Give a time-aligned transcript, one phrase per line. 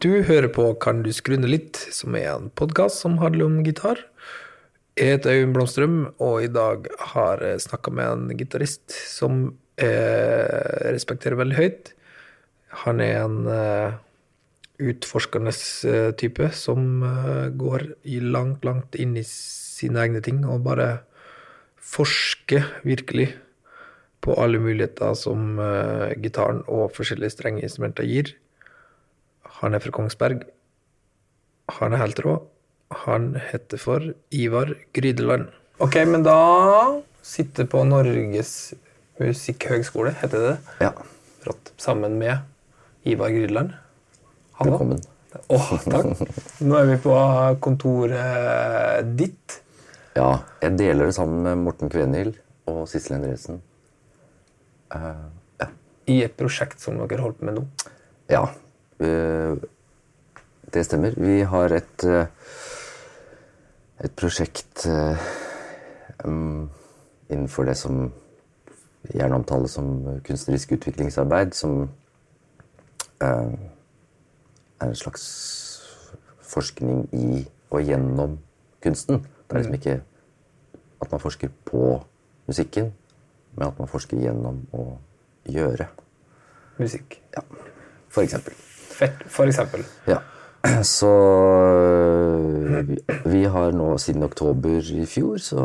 [0.00, 3.58] Du hører på Kan du skru ned litt, som er en podkast som handler om
[3.66, 3.98] gitar.
[4.94, 9.42] Jeg heter Øyvind Blomstrøm, og i dag har jeg snakka med en gitarist som
[9.80, 11.92] jeg respekterer veldig høyt.
[12.84, 13.98] Han er en eh,
[14.92, 15.52] utforskende
[15.90, 17.88] eh, type som eh, går
[18.30, 20.90] langt, langt inn i sine egne ting og bare
[21.80, 23.32] forsker virkelig
[24.20, 28.34] på alle muligheter som uh, gitaren og forskjellige strengeinstrumenter gir.
[29.60, 30.44] Han er fra Kongsberg.
[31.80, 32.36] Han er helt rå.
[33.06, 35.48] Han heter for Ivar Grydeland.
[35.80, 36.36] Ok, men da
[37.24, 38.74] sitter på Norges
[39.20, 40.74] musikkhøgskole, heter det det?
[40.88, 40.92] Ja.
[41.46, 41.72] Rått.
[41.80, 42.42] Sammen med
[43.08, 43.72] Ivar Grydeland.
[44.58, 44.74] Hallo.
[44.74, 45.00] Velkommen.
[45.48, 46.24] Åh, takk.
[46.66, 47.16] Nå er vi på
[47.62, 49.60] kontoret ditt.
[50.18, 52.34] Ja, jeg deler det sammen med Morten Kvenhild
[52.68, 53.20] og Sissel
[54.90, 55.36] Endresen.
[56.10, 57.62] I et prosjekt som dere holder på med nå.
[58.30, 58.42] Ja,
[58.98, 59.54] eh,
[60.74, 61.14] det stemmer.
[61.16, 62.26] Vi har et, eh,
[64.00, 65.28] et prosjekt eh,
[67.30, 68.12] innenfor det som
[69.14, 71.90] gjerne omtales som kunstnerisk utviklingsarbeid, som
[73.20, 73.52] eh,
[74.80, 75.26] er en slags
[76.42, 78.38] forskning i og gjennom
[78.82, 79.22] kunsten.
[79.46, 80.00] Det er liksom ikke
[81.00, 82.02] at man forsker på
[82.46, 82.92] musikken,
[83.60, 84.86] men at man forsker gjennom å
[85.52, 85.86] gjøre.
[86.80, 87.20] Musikk.
[87.36, 87.44] Ja,
[88.08, 88.56] for eksempel.
[88.96, 89.84] Fett, for eksempel.
[90.08, 90.22] Ja.
[90.84, 91.08] Så
[92.88, 92.96] vi,
[93.32, 95.62] vi har nå siden oktober i fjor så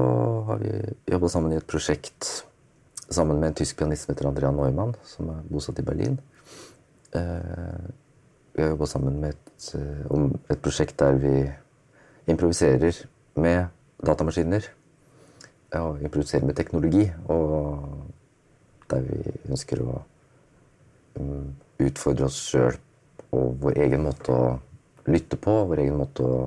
[0.47, 0.71] har vi
[1.11, 2.29] jobba sammen i et prosjekt
[3.11, 6.15] sammen med en tysk pianist som heter Andrea Neumann, som er bosatt i Berlin.
[7.15, 7.83] Eh,
[8.55, 11.35] vi har jobba sammen med et, eh, om et prosjekt der vi
[12.27, 13.05] improviserer
[13.35, 13.67] med
[14.03, 14.67] datamaskiner.
[15.75, 17.03] Ja, vi produserer med teknologi.
[17.27, 17.83] Og
[18.91, 19.97] der vi ønsker å
[21.19, 21.47] mm,
[21.83, 22.77] utfordre oss sjøl
[23.35, 24.45] og vår egen måte å
[25.11, 26.37] lytte på, vår egen måte å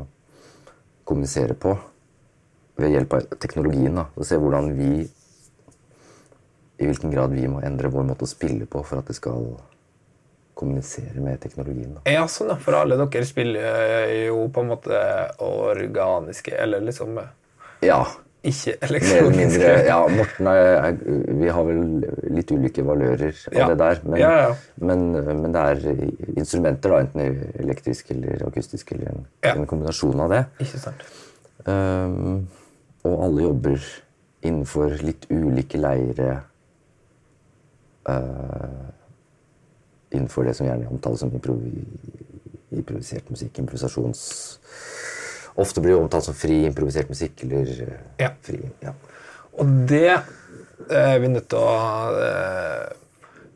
[1.09, 1.75] kommunisere på
[2.78, 3.99] ved hjelp av teknologien.
[3.99, 4.06] Da.
[4.17, 4.93] Og se hvordan vi
[6.78, 9.49] I hvilken grad vi må endre vår måte å spille på for at det skal
[10.59, 11.97] kommunisere med teknologien.
[11.97, 12.05] Da.
[12.11, 12.56] Ja, sånn, ja.
[12.62, 15.00] For alle dere spiller eh, jo på en måte
[15.43, 17.34] organiske, eller liksom eh,
[17.91, 18.00] Ja.
[18.47, 19.37] Ikke elektroniske.
[19.37, 19.71] mindre.
[19.87, 20.97] Ja, Morten er, er
[21.41, 21.81] Vi har vel
[22.37, 23.69] litt ulike valører av Ja.
[23.69, 24.00] det der.
[24.04, 24.54] Men, Ja, ja.
[24.76, 27.21] Men, men det er instrumenter, da, enten
[27.59, 30.44] elektrisk eller akustisk, eller en, en kombinasjon av det.
[30.60, 31.03] Ikke sant.
[31.66, 32.47] Um,
[33.04, 33.82] og alle jobber
[34.43, 36.41] innenfor litt ulike leire
[38.09, 38.87] uh,
[40.15, 41.75] innenfor det som gjerne omtales som improvi
[42.70, 43.59] improvisert musikk.
[43.59, 44.22] Improvisasjons...
[45.58, 48.30] Ofte blir det omtalt som fri improvisert musikk, eller eh, Ja.
[48.46, 48.94] fri ja.
[49.58, 50.20] Og det
[50.88, 51.72] er vi nødt til å
[52.22, 52.92] eh,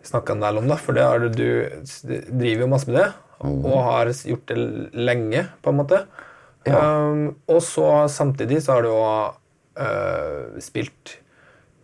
[0.02, 0.78] snakke en del om, da.
[0.82, 3.08] For det er du, du driver jo masse med det,
[3.42, 4.58] og har gjort det
[4.98, 6.02] lenge, på en måte.
[6.66, 6.78] Ja.
[6.78, 9.02] Um, og så samtidig så har du jo
[9.82, 11.16] uh, spilt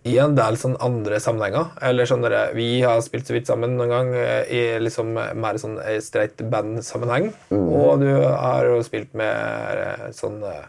[0.08, 1.70] i en del sånn andre sammenhenger.
[1.84, 5.58] Eller sånn der, Vi har spilt så vidt sammen noen gang eh, i liksom mer
[5.60, 7.30] sånn eh, streit band-sammenheng.
[7.54, 10.64] Og du har jo spilt med eh, sånn eh,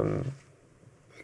[0.00, 0.14] um,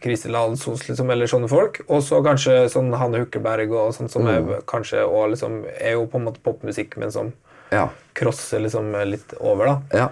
[0.02, 1.80] Kristel Alsos, liksom, eller sånne folk.
[1.88, 6.04] Og så kanskje sånn Hanne Hukkelberg og sånn som er kanskje og liksom er jo
[6.12, 7.32] på en måte popmusikk, men som
[7.72, 7.88] Ja.
[8.14, 10.04] crosser liksom litt over, da.
[10.04, 10.08] ja.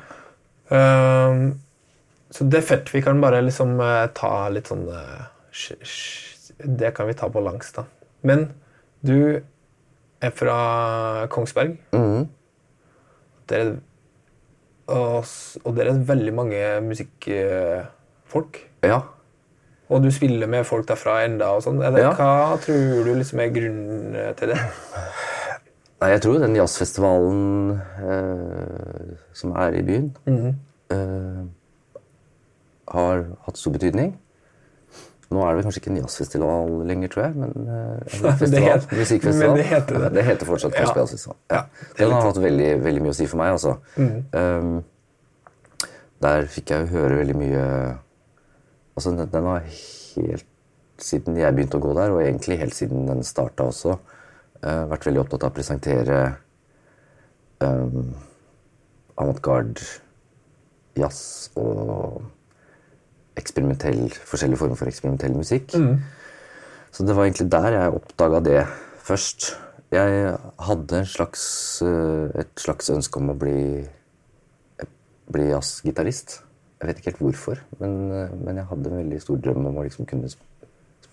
[0.75, 1.61] Um,
[2.35, 2.89] så det er fett.
[2.91, 5.77] Vi kan bare liksom eh, ta litt sånn eh, sj-
[6.59, 7.85] Det kan vi ta på langs, da.
[8.23, 8.49] Men
[9.05, 9.41] du
[10.23, 11.77] er fra Kongsberg.
[11.93, 12.29] Mhm.
[13.49, 13.77] dere
[14.89, 15.25] og,
[15.65, 18.59] og dere er veldig mange musikkfolk.
[18.85, 19.01] Ja.
[19.89, 21.81] Og du spiller med folk derfra enda og sånn.
[21.81, 22.13] Ja.
[22.17, 24.61] Hva tror du liksom er grunnen til det?
[26.03, 30.11] Nei, jeg tror den jazzfestivalen eh, som er i byen,
[30.93, 31.45] eh,
[32.93, 34.13] har hatt stor betydning.
[35.35, 39.53] Nå er det kanskje ikke en jazzfestival lenger, tror jeg, men eh, festival, het- musikkfestival.
[39.55, 40.11] men det heter det.
[40.17, 41.05] det heter fortsatt Kongsberg Ja.
[41.05, 41.39] Jazzfestival.
[41.51, 41.63] Ja,
[41.99, 43.77] Den har hatt veldig, veldig mye å si for meg, altså.
[43.99, 44.75] Um,
[46.25, 47.63] der fikk jeg høre veldig mye
[48.95, 50.47] Altså, den, den har helt
[51.03, 53.97] siden jeg begynte å gå der, og egentlig helt siden den starta også,
[54.63, 56.21] uh, vært veldig opptatt av å presentere
[57.65, 58.13] um,
[59.19, 59.83] avantgarde
[60.99, 62.23] jazz og
[63.37, 65.75] eksperimentell, forskjellige former for eksperimentell musikk.
[66.95, 68.61] Så det var egentlig der jeg oppdaga det
[69.03, 69.51] først.
[69.95, 71.43] Jeg hadde en slags,
[71.83, 73.85] eh, et slags ønske om å bli,
[75.31, 76.41] bli jazzgitarist.
[76.81, 79.77] Jeg vet ikke helt hvorfor, men, eh, men jeg hadde en veldig stor drøm om
[79.79, 80.31] å liksom kunne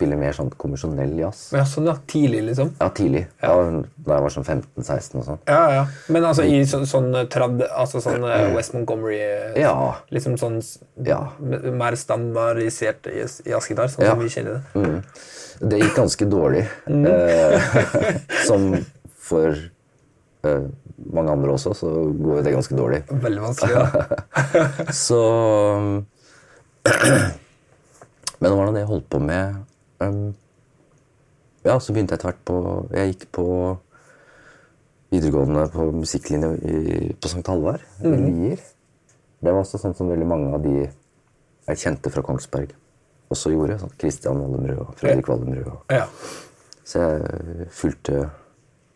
[0.01, 1.51] sp- spille mer sånn konvensjonell jazz.
[1.53, 2.71] Ja, sånn ja, tidlig, liksom?
[2.79, 3.27] Ja, tidlig.
[3.41, 3.53] Da,
[4.01, 5.39] da jeg var sånn 15-16 og sånn.
[5.45, 5.83] Ja, ja.
[6.09, 7.61] Men altså i sånn, sånn eh, trad...
[7.69, 9.75] Altså sånn eh, West Montgomery eh, Ja.
[10.09, 10.57] Liksom sånn
[11.05, 11.19] Ja.
[11.39, 14.15] mer standardisert jazz- jazzgitar, sånn Ja.
[14.15, 14.63] som vi kjenner det.
[14.81, 15.03] Mm.
[15.69, 16.63] Det gikk ganske dårlig.
[16.89, 17.05] Mm.
[18.47, 18.85] som
[19.21, 19.53] for
[20.45, 20.65] uh,
[21.13, 23.03] mange andre også, så går det ganske dårlig.
[23.11, 23.85] Veldig vanskelig, da.
[25.05, 25.21] Så
[28.41, 29.59] Men det var nå det jeg holdt på med.
[30.01, 30.33] Um,
[31.63, 32.55] ja, så begynte jeg etter hvert på
[32.95, 33.45] Jeg gikk på
[35.11, 37.43] videregående på musikklinje i, på St.
[37.51, 38.61] Halvard i Lier.
[39.41, 40.75] Det var også sånn som veldig mange av de
[41.67, 42.71] jeg kjente fra Kongsberg
[43.31, 43.77] også gjorde.
[43.81, 45.67] Sånn Christian Wallenrød og Fredrik Wallenrød.
[45.67, 46.07] og- Ja.
[46.83, 48.29] Så jeg fulgte,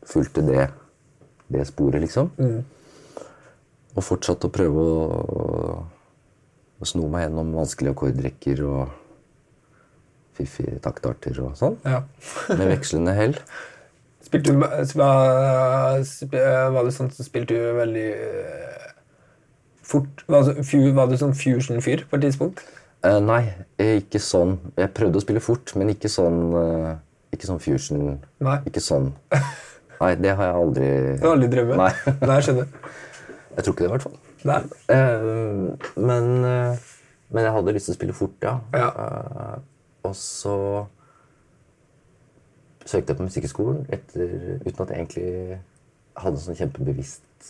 [0.03, 0.69] fulgte det,
[1.51, 2.31] det sporet, liksom.
[3.95, 5.85] Og fortsatte å prøve å,
[6.81, 8.89] å sno meg gjennom vanskelige akkordrekker og
[10.37, 11.77] fiffige taktarter og sånn.
[11.87, 12.03] ja.
[12.57, 13.37] Med vekslende hell.
[14.25, 18.87] Spilte du sp- Var det sånn som spilte du veldig eh,
[19.85, 20.23] fort?
[20.27, 22.63] Var du, sånn fusion-fyr på et tidspunkt?
[23.05, 23.43] Uh, nei,
[23.77, 24.55] eh, ikke sånn.
[24.79, 26.95] Jeg prøvde å spille fort, men ikke sånn, uh,
[27.35, 28.15] ikke sånn fusion.
[28.41, 28.55] Nei.
[28.65, 29.11] Ikke sånn.
[29.99, 30.89] Nei, det har jeg aldri
[31.21, 31.75] Du har aldri drømt?
[31.77, 31.91] Nei.
[32.25, 32.71] Nei, jeg skjønner.
[33.55, 34.17] Jeg tror ikke det, i hvert fall.
[34.49, 34.57] Nei.
[34.89, 36.89] Uh, men, eh,
[37.33, 38.57] men jeg hadde lyst til å spille fort, ja.
[38.75, 38.89] Ja.
[40.05, 40.57] Og så
[42.85, 45.59] søkte jeg på Musikkhøgskolen uten at jeg egentlig
[46.21, 47.49] hadde sånn kjempebevisst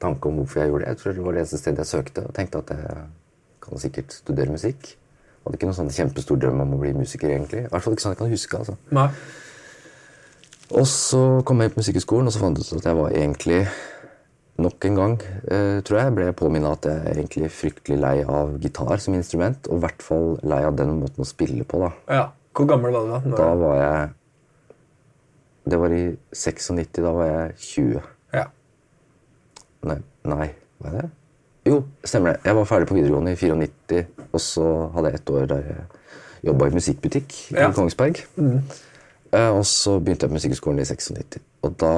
[0.00, 0.88] tanke om hvorfor jeg gjorde det.
[0.88, 3.04] Jeg tror det var det eneste stedet jeg søkte, og tenkte at jeg
[3.62, 4.90] kan sikkert studere musikk.
[4.94, 7.62] Jeg Hadde ikke noen sånn kjempestor drøm om å bli musiker, egentlig.
[7.64, 8.58] I hvert fall ikke sånn jeg kan huske.
[8.58, 8.76] altså.
[8.96, 9.06] Nei.
[10.70, 13.60] Og så kom jeg på Musikkhøgskolen, og så fant jeg ut at jeg var egentlig
[14.58, 15.14] Nok en gang
[15.50, 19.14] eh, tror jeg ble jeg påminnet at jeg er egentlig fryktelig lei av gitar som
[19.14, 19.68] instrument.
[19.70, 21.78] Og i hvert fall lei av den måten å spille på.
[21.80, 22.26] Da Ja.
[22.52, 23.20] Hvor gammel var du da?
[23.20, 24.10] Når- Da var jeg
[25.70, 26.92] Det var i 96.
[27.02, 28.02] Da var jeg 20.
[28.32, 28.44] Ja.
[29.84, 30.50] Nei, nei
[30.80, 31.10] var er det?
[31.66, 32.40] Jo, stemmer det.
[32.44, 35.76] Jeg var ferdig på videregående i 94, og så hadde jeg ett år der jeg
[36.44, 37.68] jobba i musikkbutikk Ja.
[37.68, 38.24] i Kongsberg.
[39.32, 41.38] Eh, og så begynte jeg på Musikkhøgskolen i 96.
[41.62, 41.92] Og da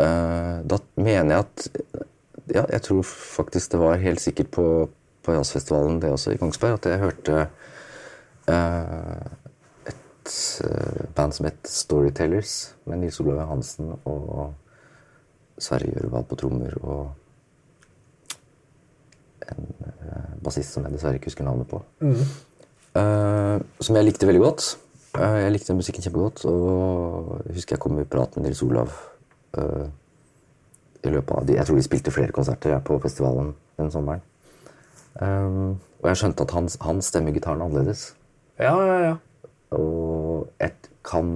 [0.00, 1.66] Da mener jeg at
[2.50, 4.64] Ja, jeg tror faktisk det var helt sikkert på,
[5.22, 7.36] på jazzfestivalen, det også, i Kongsberg, at jeg hørte
[8.50, 9.28] eh,
[9.92, 10.32] et
[10.64, 14.54] eh, band som het Storytellers, med Nils Olav Johansen og
[15.60, 17.12] Sverre Gjørvald på trommer og
[19.50, 21.80] en uh, bassist som jeg dessverre ikke husker navnet på.
[22.00, 24.66] Eh, som jeg likte veldig godt.
[25.16, 28.94] Uh, jeg likte musikken kjempegodt, og jeg husker jeg kom i prat med Nils Olav
[29.58, 29.88] eh,
[31.00, 34.22] i løpet av de, Jeg tror de spilte flere konserter på festivalen den sommeren.
[35.20, 38.10] Um, og jeg skjønte at han, han stemmer gitaren annerledes.
[38.60, 39.16] Ja, ja, ja.
[39.76, 40.76] Og jeg
[41.06, 41.32] kan,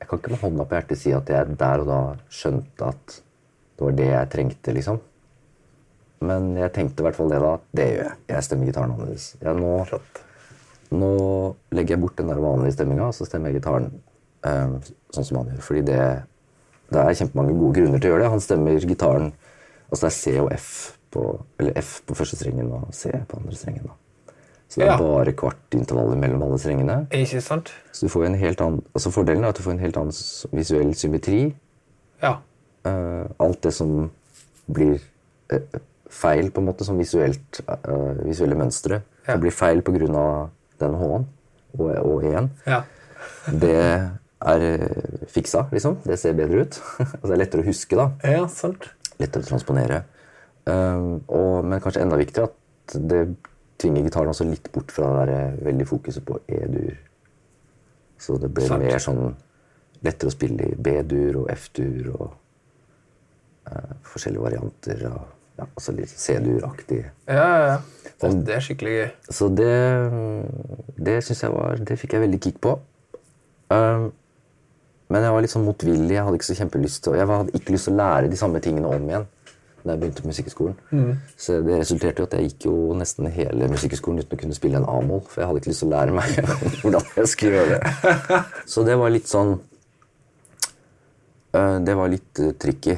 [0.00, 2.00] jeg kan ikke med hånda på hjertet si at jeg der og da
[2.32, 3.18] skjønte at
[3.76, 5.00] det var det jeg trengte, liksom.
[6.22, 7.52] Men jeg tenkte i hvert fall det da.
[7.74, 8.18] Det gjør jeg.
[8.30, 9.24] Jeg stemmer gitaren annerledes.
[9.42, 9.72] Ja, nå,
[10.94, 11.12] nå
[11.74, 13.88] legger jeg bort den der vanlige stemminga, og så stemmer jeg gitaren
[14.46, 14.76] um,
[15.14, 15.64] sånn som han gjør.
[15.66, 16.02] Fordi det,
[16.92, 18.30] det er kjempemange gode grunner til å gjøre det.
[18.30, 19.32] Han stemmer gitaren
[19.92, 20.68] Altså det er C og F
[21.12, 21.22] på
[21.60, 23.82] Eller F på første strengen og C på andre strengen.
[23.90, 23.92] da.
[24.68, 24.96] Så det er Ja.
[24.96, 27.06] bare kvartintervaller mellom alle strengene.
[27.12, 27.72] Ikke sant?
[27.92, 30.12] Så du får en helt annen, altså Fordelen er at du får en helt annen
[30.52, 31.54] visuell symmetri.
[32.22, 32.36] Ja.
[32.86, 34.10] Uh, alt det som
[34.72, 34.98] blir
[35.52, 35.58] uh,
[36.08, 39.34] feil, på en måte, som visuelt, uh, visuelle mønstre, Ja.
[39.34, 40.48] det blir feil pga.
[40.80, 41.26] den H-en
[41.78, 42.50] og, og E-en.
[42.66, 42.82] Ja.
[43.52, 44.10] Det
[44.48, 46.00] er eh, fiksa, liksom.
[46.06, 46.80] Det ser bedre ut.
[47.00, 48.08] altså det er lettere å huske, da.
[48.26, 48.90] Ja, sant.
[49.20, 50.02] Lettere å transponere.
[50.64, 53.22] Um, og, men kanskje enda viktigere at det
[53.82, 56.94] tvinger gitaren også litt bort fra det der veldig fokuset på E-dur.
[58.22, 58.84] Så det blir Sant.
[58.84, 59.24] mer sånn
[60.06, 62.26] lettere å spille i B-dur og F-dur og
[63.70, 65.24] uh, forskjellige varianter Og,
[65.58, 67.00] ja, altså litt C-dur-aktig.
[67.26, 68.14] Ja, ja, ja.
[68.22, 69.06] Det, det er skikkelig gøy.
[69.34, 69.74] Så det,
[71.02, 72.76] det syns jeg var Det fikk jeg veldig kick på.
[73.72, 74.10] Um,
[75.12, 76.16] men jeg var litt sånn motvillig.
[76.16, 78.62] Jeg hadde ikke så kjempelyst til Jeg hadde ikke lyst til å lære de samme
[78.64, 79.28] tingene om igjen
[79.82, 80.76] da jeg begynte på Musikkhøgskolen.
[81.34, 84.78] Så det resulterte i at jeg gikk jo nesten hele Musikkhøgskolen uten å kunne spille
[84.78, 85.24] en A-moll.
[85.26, 86.36] For jeg hadde ikke lyst til å lære meg
[86.84, 88.42] hvordan jeg skulle gjøre det.
[88.70, 89.56] Så det var litt sånn
[91.58, 92.94] øh, Det var litt uh, tricky.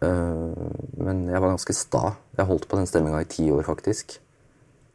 [0.00, 0.54] Uh,
[1.02, 2.04] men jeg var ganske sta.
[2.38, 4.20] Jeg holdt på den stemminga i ti år, faktisk.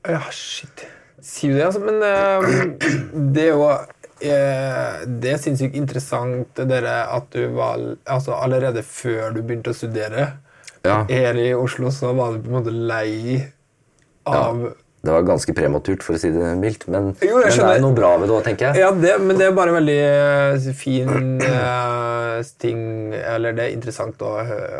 [0.07, 0.87] Ja, shit.
[1.25, 1.81] Sier du det, altså?
[1.81, 2.39] Men eh,
[3.35, 9.33] det er jo eh, Det er sinnssykt interessant det at du var altså Allerede før
[9.35, 10.29] du begynte å studere
[10.85, 11.01] Ja.
[11.09, 13.41] her i Oslo, så var du på en måte lei
[14.25, 14.71] av
[15.05, 16.87] Det var ganske prematurt, for å si det mildt.
[16.87, 18.81] Men, Jo, men det er noe bra ved det òg, tenker jeg.
[18.81, 22.79] Ja, det, men det er bare en veldig eh, fin eh, ting
[23.13, 24.31] Eller det er interessant å,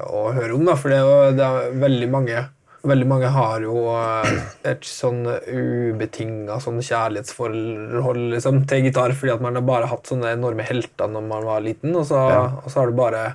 [0.09, 2.45] å høre om, da, for det er jo det er veldig mange
[2.85, 4.35] Veldig mange har jo eh,
[4.71, 10.35] et sånn ubetinga sånn kjærlighetsforhold liksom, til gitar, fordi at man har bare hatt sånne
[10.35, 12.21] enorme helter når man var liten, og så,
[12.61, 13.25] og så har du bare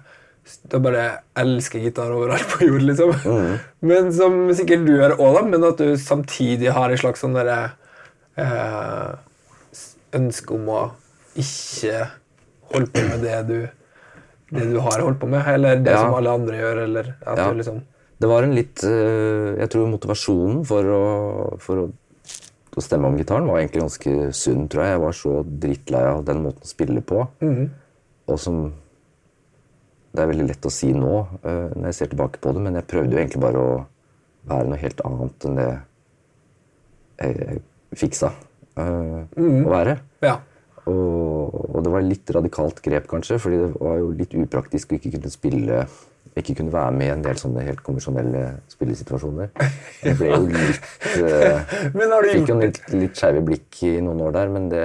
[0.71, 1.03] du bare
[1.39, 3.13] elsker gitar overalt på jord, liksom.
[3.91, 7.59] Men som sikkert du gjør òg, men at du samtidig har en slags sånn derre
[8.41, 9.11] eh,
[10.19, 10.81] ønske om å
[11.39, 12.07] ikke
[12.73, 13.59] holde på med det du
[14.51, 16.01] det du har holdt på med, eller det Ja.
[16.03, 17.45] som alle andre gjør, eller at Ja.
[17.53, 17.83] du liksom
[18.21, 21.05] Det var en litt øh, Jeg tror motivasjonen for å,
[21.63, 21.87] for å,
[22.77, 24.97] å stemme om gitaren var egentlig ganske sunn, tror jeg.
[24.97, 25.33] Jeg var så
[25.65, 27.25] drittlei av den måten å spille på.
[28.31, 28.61] Og som
[30.11, 32.77] Det er veldig lett å si nå øh, når jeg ser tilbake på det, men
[32.81, 33.75] jeg prøvde jo egentlig bare å
[34.51, 35.71] være noe helt annet enn det
[37.21, 37.61] jeg
[38.01, 38.33] fiksa
[38.81, 39.99] øh, å være.
[40.25, 40.39] Ja.
[40.89, 44.99] Og, og det var litt radikalt grep, kanskje, fordi det var jo litt upraktisk å
[44.99, 45.85] ikke kunne spille
[46.41, 49.51] ikke kunne være med i en del sånne helt konvensjonelle spillesituasjoner.
[50.05, 53.97] Jeg ble jo litt Men har du Fikk jo en litt, litt skeive blikk i
[54.05, 54.85] noen år der, men det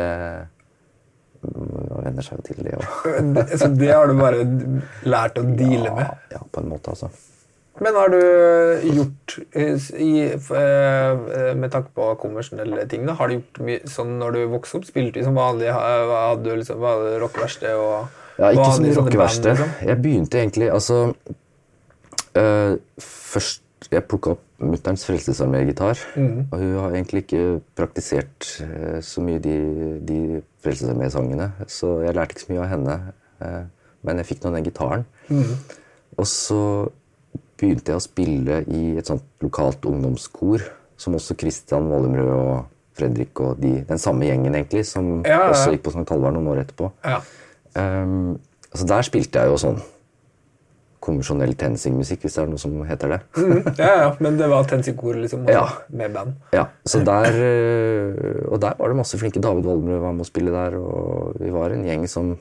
[1.45, 2.89] mm, venner seg jo til, det òg.
[3.61, 4.41] Så det har du bare
[5.05, 6.27] lært å deale Ja, med.
[6.33, 7.11] ja, på en måte, altså.
[7.83, 8.19] Men har du
[8.87, 14.13] gjort eh, i, eh, Med tanke på konvensjonelle ting, da, har du gjort mye sånn
[14.21, 14.85] når du vokste opp?
[14.87, 15.73] Spilte du som vanlig?
[15.75, 18.07] Ha- Hadde du liksom, det rockeverksted og
[18.39, 19.51] Ja, ikke så mye rockeverksted.
[19.51, 19.69] liksom?
[19.87, 20.95] Jeg begynte egentlig Altså
[22.35, 23.61] uh, Først
[23.91, 25.99] Jeg plukka opp mutterns Frelsesarmé-gitar.
[26.15, 26.47] Mm.
[26.47, 29.55] Og hun har egentlig ikke praktisert uh, så mye de,
[30.07, 30.19] de
[30.63, 32.95] Frelsesarmé-sangene, så jeg lærte ikke så mye av henne.
[33.43, 33.65] Uh,
[34.07, 35.03] men jeg fikk nå den gitaren.
[35.27, 35.51] Mm.
[36.17, 36.61] Og så
[37.59, 40.63] begynte jeg å spille i et sånt lokalt ungdomskor,
[40.97, 42.55] som også Christian Vålemrød og
[42.95, 45.49] Fredrik og de, den samme gjengen, egentlig, som ja, ja.
[45.51, 46.07] også gikk på St.
[46.13, 46.93] Halvard noen år etterpå.
[47.03, 47.19] Ja.
[47.75, 48.39] Um,
[48.71, 49.81] altså der spilte jeg jo sånn
[51.05, 53.19] konvensjonell TenSing-musikk, hvis det er noe som heter det.
[53.77, 55.67] ja, ja, men det var Tensikor liksom, Ja.
[55.93, 56.33] med band.
[56.55, 59.41] Ja, så der, øh, Og der var det masse flinke.
[59.43, 62.37] David Woldmrud var med å spille der, og vi var en gjeng som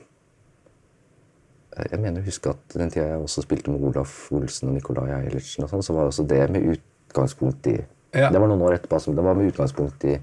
[1.75, 5.09] Jeg mener å huske at den tida jeg også spilte med Olaf Olsen og Nikolai
[5.11, 7.75] Eilertsen, og sånn, så var også det med utgangspunkt i
[8.15, 8.29] Ja.
[8.31, 10.13] Det var noen år etterpå, altså, det var med utgangspunkt i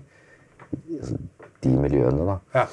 [0.97, 1.19] altså,
[1.63, 2.39] de miljøene, da.
[2.55, 2.67] Ja.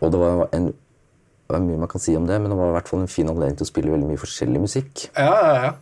[0.00, 2.72] Og det var, en, det er mye man kan si om det, men det var
[2.72, 5.08] i hvert fall en fin anledning til å spille veldig mye forskjellig musikk.
[5.16, 5.72] Ja, ja, ja.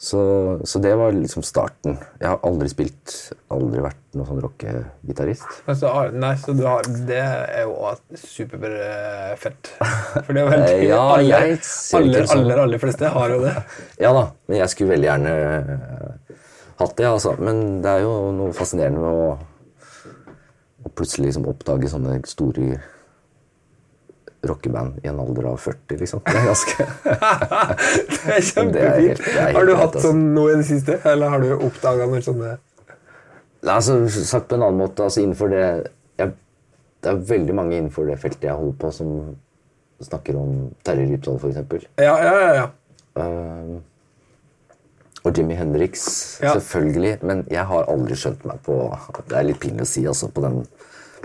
[0.00, 0.20] Så,
[0.64, 1.96] så det var liksom starten.
[2.20, 3.14] Jeg har aldri spilt,
[3.50, 5.46] aldri vært noen sånn rockegitarist.
[5.66, 7.74] Men så, nei, så du har, det er jo
[8.14, 9.72] superfett.
[9.80, 12.44] For det er jo Eh, ja, jeg ser aller, sånn.
[12.44, 13.56] aller, aller fleste har jo det.
[14.04, 16.36] Ja da, men jeg skulle veldig gjerne eh,
[16.78, 17.34] hatt det, altså.
[17.42, 19.34] Men det er jo noe fascinerende med å,
[20.86, 22.78] å plutselig liksom oppdage sånne store
[24.46, 26.20] rockeband i en alder av 40, liksom.
[26.26, 26.86] Det er ganske
[28.14, 29.22] Det er kjempefint.
[29.56, 30.08] har du hatt altså.
[30.08, 32.54] sånn noe i det siste, eller har du oppdaga noe sånne
[33.66, 35.64] altså, sagt på en annen måte, altså innenfor det
[36.20, 36.32] jeg,
[37.02, 39.12] Det er veldig mange innenfor det feltet jeg holder på, som
[40.02, 41.86] snakker om Terje Rypdal, f.eks.
[41.98, 42.50] Ja, ja, ja.
[42.54, 42.66] ja.
[43.18, 43.80] Um,
[45.26, 46.52] og Jimmy Hendrix, Ja.
[46.54, 47.18] selvfølgelig.
[47.22, 48.76] Men jeg har aldri skjønt meg på
[49.28, 50.62] Det er litt pinlig å si altså, på den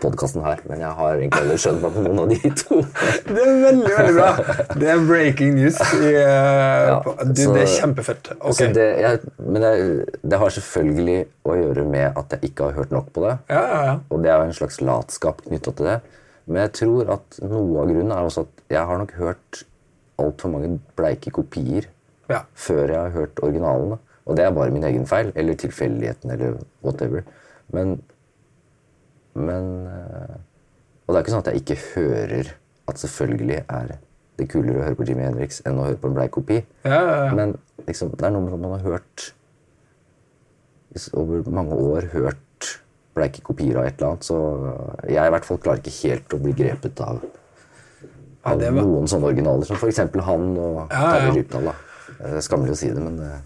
[0.02, 2.80] podkasten her, men jeg har egentlig aldri skjønt meg på noen av de to.
[3.34, 4.56] Det er veldig, veldig bra.
[4.82, 5.78] Det er breaking news.
[5.98, 8.32] I, uh, ja, du, så- det er kjempefett.
[8.40, 8.72] Okay.
[8.76, 9.74] Det, jeg, men det,
[10.24, 11.18] det har selvfølgelig
[11.50, 13.36] å gjøre med at jeg ikke har hørt nok på det.
[13.54, 13.96] Ja, ja, ja.
[14.10, 16.00] Og det er jo en slags latskap knytta til det.
[16.46, 19.62] Men jeg tror at noe av grunnen er også at jeg har nok hørt
[20.22, 21.88] altfor mange bleike kopier
[22.32, 22.42] Ja.
[22.56, 23.98] før jeg har hørt originalene.
[24.24, 27.26] Og det er bare min egen feil, eller tilfeldigheten, eller whatever.
[27.76, 27.98] Men,
[29.36, 30.36] men eh,
[31.08, 32.52] Og det er ikke sånn at jeg ikke hører
[32.88, 33.94] at selvfølgelig er
[34.40, 36.62] det kulere å høre på Jimmy Henriks enn å høre på en blei kopi.
[36.88, 37.34] Ja, ja, ja.
[37.38, 39.34] Men liksom, det er noe med at man har hørt
[41.18, 42.40] over mange år hørt
[43.18, 44.38] bleike kopier av et eller annet, så
[45.10, 47.20] jeg i hvert fall klarer ikke helt å bli grepet av,
[48.46, 50.00] av var- noen sånne originaler, som f.eks.
[50.28, 51.34] han og Ja, Terje.
[51.40, 51.70] Rypdal.
[52.46, 53.38] Skammelig å si det, men eh,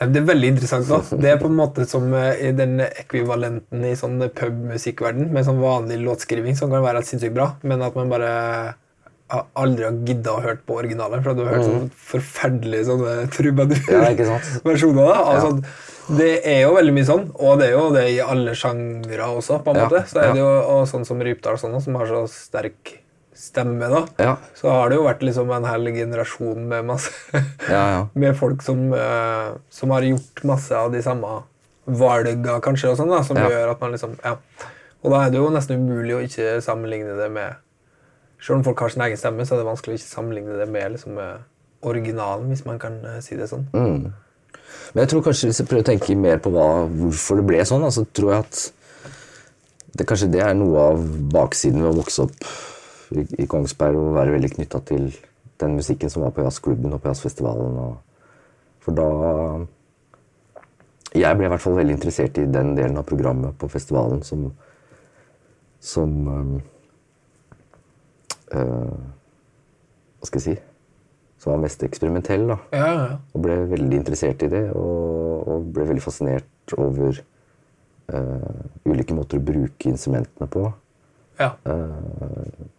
[0.00, 0.88] Det er veldig interessant.
[0.88, 1.00] da.
[1.22, 5.60] Det er på en måte som eh, i den ekvivalenten i sånn pubmusikkverden, med sånn
[5.62, 8.74] vanlig låtskriving som kan være helt sinnssykt bra, men at man bare
[9.58, 15.08] aldri har gidda å høre på originalen, for du har hørt sånne forferdelige sånne trubadurversjoner.
[15.10, 15.16] Ja.
[15.32, 15.50] Altså,
[16.16, 19.58] Det er jo veldig mye sånn, og det er jo det i alle sjangre også,
[19.66, 20.04] på en måte.
[20.06, 20.52] Så er det jo,
[20.86, 22.92] sånn som Rypdal, sånn, som har så sterk
[23.36, 24.02] stemme, da.
[24.16, 24.36] Ja.
[24.56, 27.12] Så har det jo vært liksom en hel generasjon med masse
[27.74, 28.00] Ja, ja.
[28.14, 31.42] med folk som, uh, som har gjort masse av de samme
[31.86, 34.36] valga, kanskje, og sånn, da, som gjør at man liksom ja.
[35.04, 37.60] Og da er det jo nesten umulig å ikke sammenligne det med
[38.42, 40.66] Selv om folk har sin egen stemme, så er det vanskelig å ikke sammenligne det
[40.68, 43.68] med, liksom, med originalen, hvis man kan uh, si det sånn.
[44.92, 47.62] Men jeg tror kanskje hvis jeg prøver å tenke mer på hva, hvorfor det ble
[47.68, 48.60] sånn, så tror jeg at
[49.96, 52.50] det, kanskje det er noe av baksiden ved å vokse opp
[53.14, 55.08] i, i Kongsberg og være veldig knytta til
[55.60, 57.78] den musikken som var på jazzklubben og på jazzfestivalen.
[57.78, 57.96] Og,
[58.80, 59.08] for da
[61.16, 64.50] Jeg ble i hvert fall veldig interessert i den delen av programmet på festivalen som
[65.80, 66.62] som um,
[68.52, 68.98] øh,
[70.18, 70.56] Hva skal jeg si
[71.38, 72.48] Som var mest eksperimentell.
[72.48, 74.70] da Ja, ja, og ble veldig interessert i det.
[74.72, 77.20] Og, og ble veldig fascinert over
[78.08, 80.64] eh, ulike måter å bruke instrumentene på.
[81.38, 81.50] Ja.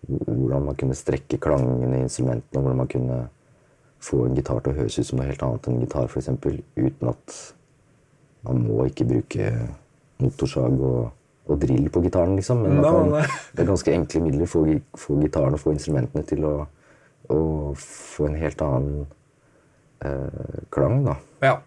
[0.08, 3.20] Hvordan man kunne strekke klangene i instrumentene, hvordan man kunne
[4.04, 6.30] få en gitar til å høres ut som noe helt annet enn en gitar, f.eks.
[6.78, 7.38] Uten at
[8.48, 9.52] man må ikke bruke
[10.22, 11.10] motorsag og,
[11.48, 12.64] og drill på gitaren, liksom.
[12.66, 14.64] Men man kan med ganske enkle midler få,
[14.98, 16.56] få gitaren og få instrumentene til å,
[17.34, 17.40] å
[17.82, 19.08] få en helt annen
[20.06, 21.18] eh, klang, da.
[21.46, 21.58] ja.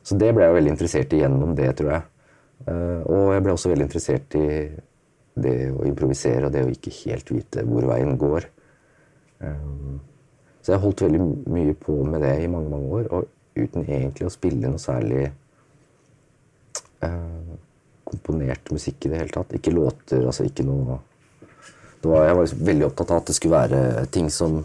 [0.00, 2.06] Så det ble jeg veldig interessert i gjennom det, tror jeg.
[2.70, 4.46] Eh, og jeg ble også veldig interessert i
[5.44, 8.46] det å improvisere og det å ikke helt vite hvor veien går.
[9.46, 9.98] Eh,
[10.60, 14.28] så jeg holdt veldig mye på med det i mange, mange år, og uten egentlig
[14.28, 15.30] å spille noe særlig
[17.06, 17.54] eh,
[18.10, 19.56] komponert musikk i det hele tatt.
[19.56, 21.00] Ikke låter, altså ikke noe
[22.00, 24.62] var, Jeg var liksom veldig opptatt av at det skulle være ting som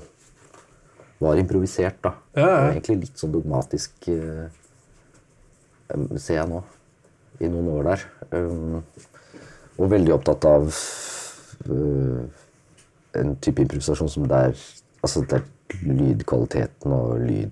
[1.19, 2.13] var improvisert, da.
[2.35, 2.61] Ja, ja.
[2.69, 4.47] Egentlig litt sånn dogmatisk eh,
[6.17, 6.61] ser jeg nå,
[7.43, 8.05] i noen år der.
[8.31, 8.81] Um,
[9.75, 10.69] og veldig opptatt av
[11.69, 12.21] uh,
[13.15, 14.55] en type improvisasjon som der
[15.05, 15.43] altså der
[15.85, 17.51] lydkvaliteten og lyd,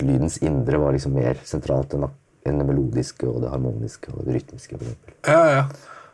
[0.00, 2.08] lydens indre var liksom mer sentralt enn,
[2.48, 4.76] enn det melodiske og det harmoniske og det rytmiske.
[4.76, 5.16] For eksempel.
[5.28, 5.64] ja, ja.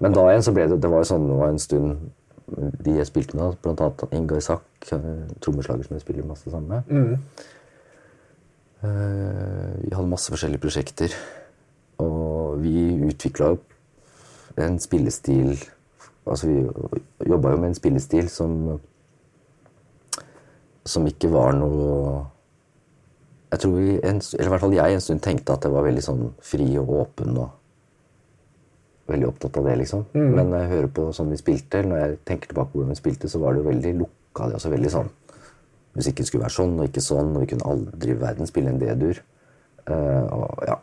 [0.02, 2.12] Men da igjen så ble det det var jo sånn det var en stund
[2.85, 4.66] De jeg spilte med, blant annet Ingar Zack,
[5.42, 7.24] trommeslager som jeg spiller masse sammen med.
[8.87, 11.16] Eh, vi hadde masse forskjellige prosjekter.
[12.05, 13.59] Og vi utvikla jo
[14.64, 15.57] en spillestil
[16.27, 16.57] Altså vi
[17.31, 18.81] jobba jo med en spillestil som
[20.87, 22.25] Som ikke var noe
[23.53, 25.87] Jeg tror vi, en, eller i hvert fall jeg en stund tenkte at det var
[25.87, 27.55] veldig sånn fri og åpen og
[29.07, 30.01] veldig opptatt av det, liksom.
[30.19, 32.90] Men når jeg hører på sånn vi spilte, eller når jeg tenker tilbake på hvordan
[32.90, 34.49] vi spilte, så var det jo veldig lukka.
[34.49, 35.12] Det, Altså veldig sånn
[35.97, 38.81] Musikken skulle være sånn og ikke sånn, og vi kunne aldri i verden spille en
[38.83, 39.23] D-dur.
[39.87, 40.75] Uh, og, ja.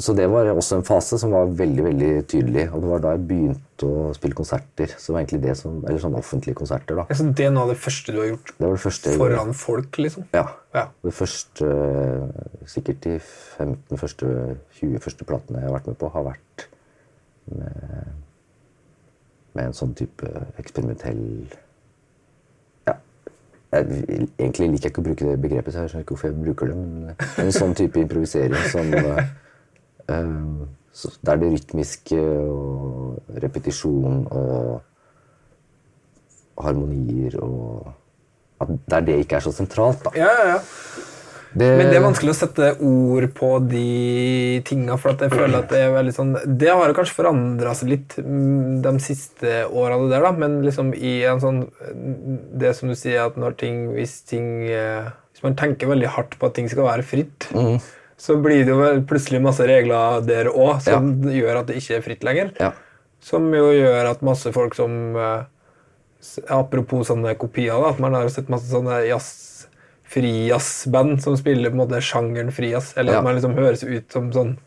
[0.00, 2.62] Så det var også en fase som var veldig veldig tydelig.
[2.72, 4.94] Og det var da jeg begynte å spille konserter.
[5.00, 7.04] Som egentlig det som, Eller sånn offentlige konserter, da.
[7.16, 9.18] Så det er noe av det første du har gjort Det var det første jeg
[9.18, 9.36] gjorde.
[9.36, 10.24] foran folk, liksom?
[10.36, 10.46] Ja.
[10.76, 10.86] Ja.
[11.04, 11.70] Det første
[12.70, 14.32] Sikkert de 15 første,
[14.80, 16.66] 20 første platene jeg har vært med på, har vært
[17.50, 18.14] med,
[19.58, 20.28] med en sånn type
[20.62, 21.22] eksperimentell
[22.88, 22.94] Ja.
[23.74, 24.00] Jeg,
[24.38, 26.70] egentlig liker jeg ikke å bruke det begrepet, så jeg skjønner ikke hvorfor jeg bruker
[26.70, 28.94] det, men en sånn type improvisering som
[30.10, 34.80] Der det rytmiske og repetisjon og
[36.60, 37.92] harmonier og
[38.60, 40.10] at Der det ikke er så sentralt, da.
[40.18, 40.58] Ja, ja, ja.
[41.50, 45.56] Det, Men det er vanskelig å sette ord på de tinga, for at jeg føler
[45.64, 49.64] at det er veldig sånn Det har jo kanskje forandra seg litt mm, de siste
[49.66, 51.64] åra, det der, da, men liksom i en sånn
[52.60, 56.38] Det som du sier, at når ting Hvis ting eh, Hvis man tenker veldig hardt
[56.38, 57.48] på at ting skal være fritt,
[58.20, 62.04] så blir det jo plutselig masse regler der òg som gjør at det ikke er
[62.04, 62.50] fritt lenger.
[62.60, 62.72] Ja.
[63.20, 65.42] som jo gjør at masse folk som eh,
[66.52, 69.66] Apropos sånne kopier, da, at man har sett masse sånne jazz,
[70.12, 73.18] frijazzband som spiller på en måte sjangeren frijazz, eller Ja.
[73.18, 74.58] at man liksom høres ut som sånn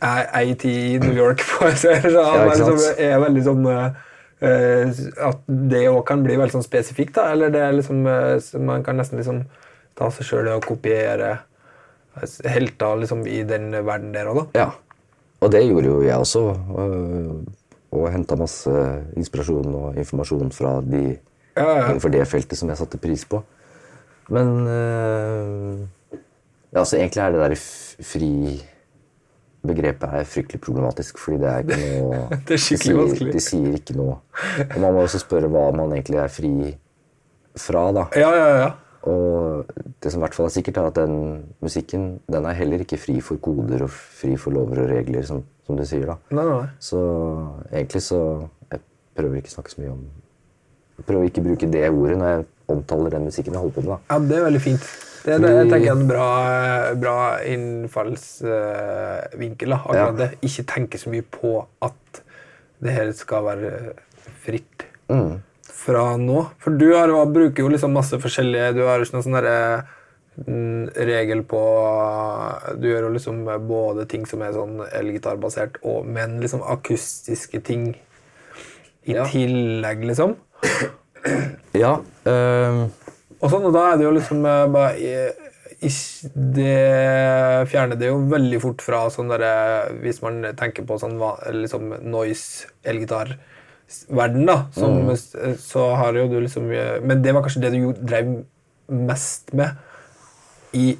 [0.00, 4.00] AT i New York på eller så, at Ja, man liksom er veldig sånn eh,
[4.48, 8.40] eh, At det òg kan bli veldig sånn spesifikt, da, eller det er liksom eh,
[8.66, 9.44] Man kan nesten liksom
[9.94, 11.42] ta seg sjøl i å kopiere eh,
[12.44, 14.46] helter liksom i den verden der òg, da.
[14.58, 14.70] Ja.
[15.42, 16.42] Og det gjorde jo jeg også.
[16.78, 17.34] øh,
[17.92, 18.70] Og henta masse
[19.20, 21.18] inspirasjon og informasjon fra de
[21.56, 21.88] Ja, ja.
[21.90, 23.42] innenfor det feltet som jeg satte pris på.
[24.32, 25.80] Men øh,
[26.72, 27.54] ja, altså Egentlig er det der
[28.06, 28.30] fri
[29.66, 33.32] begrepet er fryktelig problematisk, fordi det er ikke noe Det er skikkelig sier, vanskelig.
[33.36, 34.16] De sier ikke noe.
[34.74, 36.52] Og man må også spørre hva man egentlig er fri
[37.60, 38.06] fra, da.
[38.16, 38.70] Ja, ja, ja.
[39.02, 39.66] Og
[40.02, 41.14] det som i hvert fall er sikkert, er at den
[41.60, 45.42] musikken den er heller ikke fri for koder og fri for lover og regler, som,
[45.66, 46.06] som du sier.
[46.06, 46.16] da.
[46.30, 46.66] Nei, nei.
[46.78, 46.98] Så
[47.72, 48.20] egentlig så
[48.70, 48.80] Jeg
[49.16, 50.04] prøver ikke å snakke så mye om
[50.98, 53.80] Jeg prøver ikke å bruke det ordet når jeg omtaler den musikken jeg holder på
[53.82, 53.90] med.
[53.90, 53.96] da.
[54.14, 54.84] Ja, det er veldig fint.
[55.22, 56.28] Det, det jeg tenker jeg er en bra,
[56.98, 59.68] bra innfallsvinkel.
[59.70, 60.10] da, akkurat Ja.
[60.12, 60.30] det.
[60.42, 62.22] Ikke tenke så mye på at
[62.82, 63.92] det her skal være
[64.42, 64.82] fritt
[65.82, 66.44] fra nå.
[66.62, 69.38] For du har, bruker jo liksom masse forskjellige Du har ikke noen sånn
[70.46, 71.60] mm, regel på
[72.80, 77.92] Du gjør jo liksom både ting som er sånn elgitarbasert, og men liksom akustiske ting
[79.02, 79.24] i Ja.
[79.26, 80.36] tillegg, liksom.
[81.74, 82.90] Ja, øhm,
[83.42, 85.32] Og sånn, og da er det jo liksom eh, bare
[85.82, 91.18] Det fjerner det jo veldig fort fra sånn derre Hvis man tenker på sånn
[91.58, 92.68] liksom noise,
[93.92, 95.10] elgitar-verden, da, som,
[95.58, 98.44] så har jo du liksom eh, Men det var kanskje det du drev
[98.88, 99.70] mest med
[100.72, 100.96] i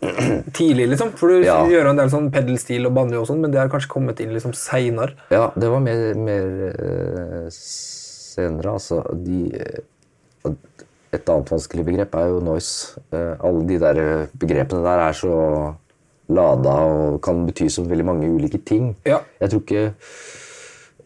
[0.56, 1.12] tidlig, liksom?
[1.16, 1.64] For du Ja.
[1.66, 4.32] gjør en del sånn pedelstil og banjo og sånn, men det har kanskje kommet inn
[4.32, 5.14] liksom seinere.
[5.30, 9.02] ja, det var mer, mer uh, senere, altså.
[9.12, 9.50] De,
[10.44, 10.52] uh,
[11.12, 13.00] et annet vanskelig begrep er jo noise.
[13.12, 15.74] Uh, alle de der begrepene der er så
[16.28, 18.96] lada og kan bety så veldig mange ulike ting.
[19.06, 19.20] Ja.
[19.40, 19.92] Jeg tror ikke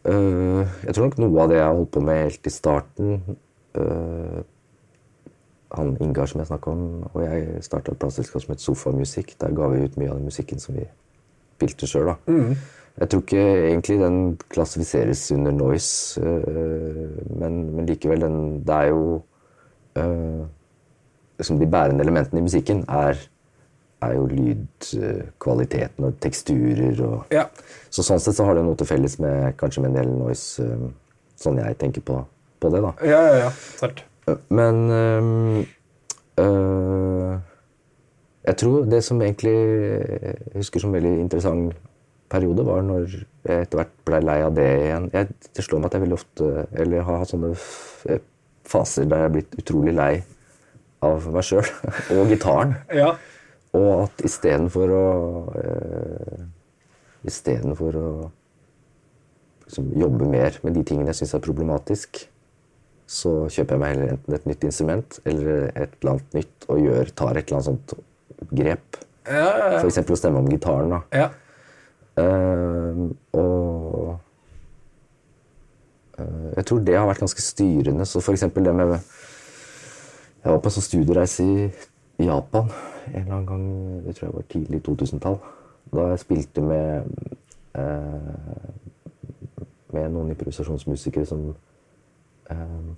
[0.04, 3.10] Jeg tror nok noe av det jeg holdt på med helt i starten
[3.76, 4.38] øh,
[5.76, 9.34] Han Ingar som jeg snakka om, og jeg starta et plateselskap som het Sofamusikk.
[9.40, 10.86] Der ga vi ut mye av den musikken som vi
[11.58, 12.14] spilte sjøl.
[13.00, 18.88] Jeg tror ikke egentlig den klassifiseres under noise, øh, men, men likevel, den, det er
[18.94, 19.20] jo
[21.40, 23.16] liksom De bærende elementene i musikken er,
[24.02, 27.46] er jo lydkvaliteten og teksturer og Ja.
[27.90, 30.62] Så sånn sett så har det noe til felles med kanskje med en del noise,
[30.62, 30.90] øh,
[31.36, 32.24] sånn jeg tenker på,
[32.60, 32.92] på det, da.
[33.02, 33.50] Ja, ja, ja.
[33.80, 34.04] Sant.
[34.48, 35.66] Men øhm,
[36.38, 37.38] øh,
[38.46, 41.74] jeg tror det som egentlig jeg husker som veldig interessant
[42.30, 43.08] periode, var når
[43.44, 45.08] jeg etter hvert ble lei av det igjen.
[45.12, 47.54] Jeg, det slår meg at jeg veldig ofte eller har hatt sånne
[48.70, 50.12] faser der jeg har blitt utrolig lei
[51.02, 51.66] av meg sjøl
[52.20, 52.76] og gitaren.
[52.94, 53.14] Ja.
[53.78, 55.06] Og at istedenfor å
[55.60, 56.46] øh,
[57.20, 58.10] Istedenfor å
[59.66, 62.22] liksom, jobbe mer med de tingene jeg syns er problematisk,
[63.04, 66.80] så kjøper jeg meg heller enten et nytt instrument eller et eller annet nytt og
[66.80, 69.00] gjør, tar et eller annet sånt grep.
[69.28, 69.82] Ja, ja, ja.
[69.84, 70.96] Eksempel å stemme om gitaren.
[70.96, 71.02] da.
[71.12, 71.28] ja.
[72.20, 74.16] Uh, og
[76.16, 78.08] uh, jeg tror det har vært ganske styrende.
[78.08, 82.72] Så eksempel det med Jeg var på en sånn studiereise i Japan
[83.06, 83.66] en eller annen gang
[84.06, 85.38] det tror jeg var tidlig 2000-tall.
[85.94, 87.02] Da jeg spilte med
[87.74, 88.66] eh,
[89.92, 91.48] med noen improvisasjonsmusikere som
[92.50, 92.90] eh,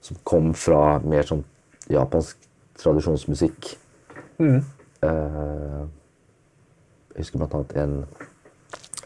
[0.00, 1.42] som kom fra mer sånn
[1.90, 2.36] japansk
[2.78, 3.72] tradisjonsmusikk.
[5.02, 5.82] Eh,
[7.14, 7.94] jeg husker blant annet en,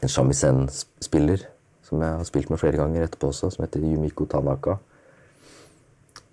[0.02, 1.46] en shamisen-spiller
[1.86, 4.76] som jeg har spilt med flere ganger etterpå også, som heter Yumiko Tanaka.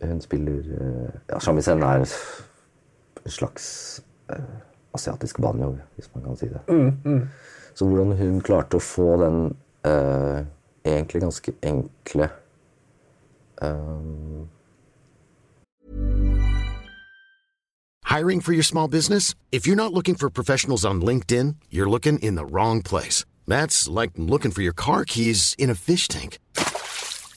[0.03, 2.05] Hun spiller eh, Ja, shamisen er
[3.29, 3.65] en slags
[4.33, 4.37] uh,
[4.97, 6.61] asiatisk banjo, hvis man kan si det.
[7.77, 9.43] Så hvordan hun klarte å få den
[9.87, 10.41] uh,
[10.85, 12.29] egentlig ganske enkle
[13.61, 14.49] um
[18.09, 19.35] Hiring for your small business?
[19.51, 23.23] If you're not looking for professionals on LinkedIn, you're looking in the wrong place.
[23.47, 26.39] That's like looking for your car keys in a fish tank.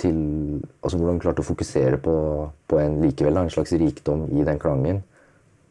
[0.00, 0.18] Til
[0.82, 2.14] Altså hvordan klarte å fokusere på,
[2.68, 5.02] på en likevel, en slags rikdom i den klangen.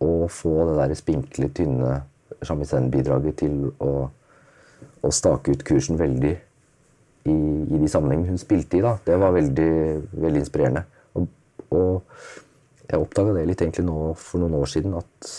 [0.03, 1.99] Og få det der spinkle, tynne
[2.43, 3.91] shamisen-bidraget til å,
[5.03, 8.83] å stake ut kursen veldig i, i de sammenhengene hun spilte i.
[8.83, 8.97] da.
[9.05, 9.71] Det var veldig,
[10.25, 10.83] veldig inspirerende.
[11.19, 11.29] Og,
[11.69, 12.17] og
[12.89, 15.31] jeg oppdaga det litt egentlig nå for noen år siden, at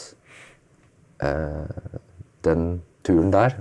[1.29, 1.99] eh,
[2.47, 2.68] den
[3.05, 3.59] turen der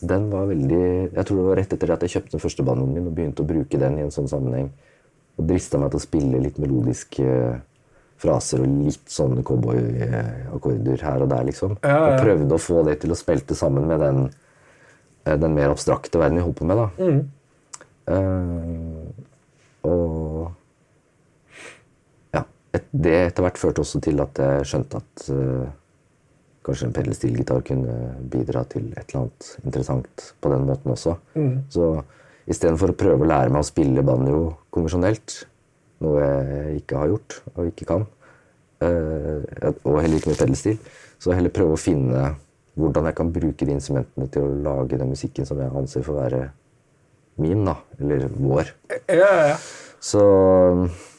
[0.00, 0.80] den var veldig
[1.14, 3.44] Jeg tror det var rett etter at jeg kjøpte den første banjoen min og begynte
[3.44, 4.72] å bruke den i en sånn sammenheng.
[5.38, 7.28] Og drista meg til å spille litt melodiske
[8.24, 11.76] fraser og litt sånne cowboyakkorder her og der, liksom.
[11.82, 12.02] Ja, ja.
[12.08, 14.20] Og prøvde å få det til å spelte sammen med den,
[15.26, 16.88] eh, den mer abstrakte verden jeg holdt på med, da.
[16.98, 17.22] Mm.
[18.04, 19.08] Uh,
[19.88, 20.52] og
[22.36, 22.42] ja,
[22.76, 25.64] et, det etter hvert førte også til at jeg skjønte at eh,
[26.64, 27.94] kanskje en pedelstilgitar kunne
[28.32, 31.16] bidra til et eller annet interessant på den måten også.
[31.70, 31.88] Så
[32.50, 34.40] istedenfor å prøve å lære meg å spille banjo
[34.74, 35.44] konvensjonelt,
[36.04, 38.06] noe jeg ikke har gjort og ikke kan,
[38.84, 40.78] eh, og heller ikke med pedelstil,
[41.18, 42.34] så heller prøve å finne
[42.74, 46.16] hvordan jeg kan bruke de instrumentene til å lage den musikken som jeg anser for
[46.16, 46.42] å være
[47.40, 48.72] min, da, eller vår.
[49.08, 49.56] Ja, ja, ja.
[50.04, 50.20] Så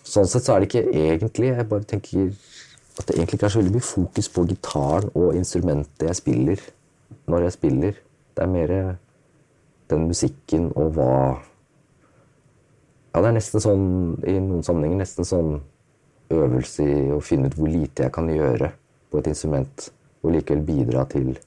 [0.06, 2.28] sånn sett så er det ikke egentlig Jeg bare tenker
[3.00, 6.62] at det egentlig ikke er så veldig mye fokus på gitaren og instrumentet jeg spiller
[7.28, 7.98] når jeg spiller.
[8.36, 8.74] Det er mer
[9.90, 11.12] den musikken og hva
[13.16, 13.84] Ja, det er nesten sånn
[14.28, 15.54] i noen sammenhenger nesten sånn
[16.36, 18.74] øvelse i å finne ut hvor lite jeg kan gjøre
[19.12, 19.86] på et instrument,
[20.24, 21.38] og likevel bidra til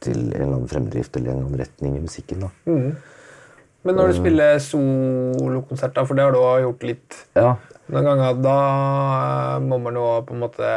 [0.00, 2.40] til en eller annen fremdrift eller en eller annen retning i musikken.
[2.40, 2.50] da.
[3.86, 7.54] Men når du spiller solokonserter, for det har du også gjort litt Ja,
[7.90, 8.56] noen ganger, da
[9.56, 10.72] eh, må man jo på en måte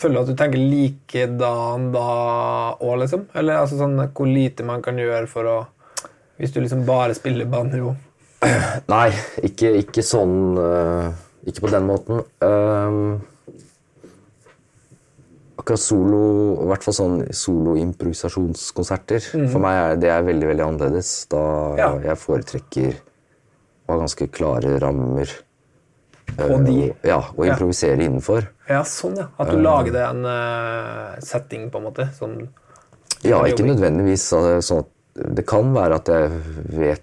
[0.00, 2.06] føle at du tenker likedan da
[2.80, 3.26] òg, liksom?
[3.36, 5.58] Eller altså sånn hvor lite man kan gjøre for å
[6.40, 7.92] Hvis du liksom bare spiller banjo.
[8.94, 9.10] Nei,
[9.44, 11.10] ikke, ikke sånn øh,
[11.44, 12.22] Ikke på den måten.
[12.40, 13.20] Um,
[15.60, 16.20] akkurat solo,
[16.64, 19.20] i hvert fall sånn soloimprovisasjonskonserter,
[19.52, 21.12] for meg er det er veldig veldig annerledes.
[21.30, 21.90] Da Ja.
[21.98, 22.94] jeg foretrekker
[23.88, 25.28] å ha ganske klare rammer.
[26.36, 26.90] På øh, de?
[26.90, 27.52] og- Ja, og Ja.
[27.54, 28.46] improvisere innenfor.
[28.68, 29.26] Ja, sånn, ja.
[29.38, 32.08] At du lager det en uh, setting, på en måte.
[32.14, 32.48] Sånn
[33.24, 34.86] Ja, ikke nødvendigvis altså, sånn at
[35.36, 36.30] Det kan være at jeg
[36.70, 37.02] vet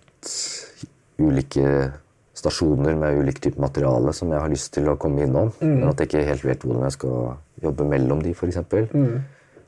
[1.20, 1.91] ulike
[2.34, 5.80] stasjoner med ulike typer materiale som jeg har lyst til å komme innom, Mm.
[5.82, 8.60] men at jeg ikke helt vet hvordan jeg skal jobbe mellom de, f.eks.
[8.93, 9.17] Mm.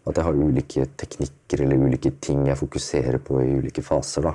[0.08, 4.30] At jeg har ulike teknikker eller ulike ting jeg fokuserer på i ulike faser.
[4.30, 4.34] Da.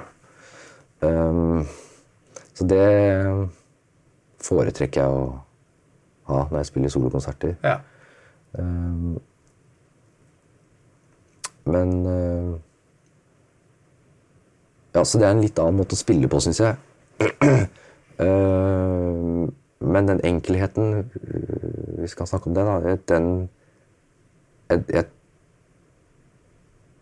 [1.04, 1.64] Um,
[2.54, 2.84] så det
[4.44, 5.24] foretrekker jeg å
[6.30, 7.56] ha når jeg spiller solokonserter.
[7.64, 7.78] Ja.
[8.58, 9.18] Um,
[11.64, 12.54] men uh,
[14.94, 16.76] Ja, så det er en litt annen måte å spille på, syns jeg.
[18.22, 19.48] Ehm,
[19.84, 23.28] men den enkelheten, øh, vi skal snakke om det, da, den
[24.70, 25.04] jeg, jeg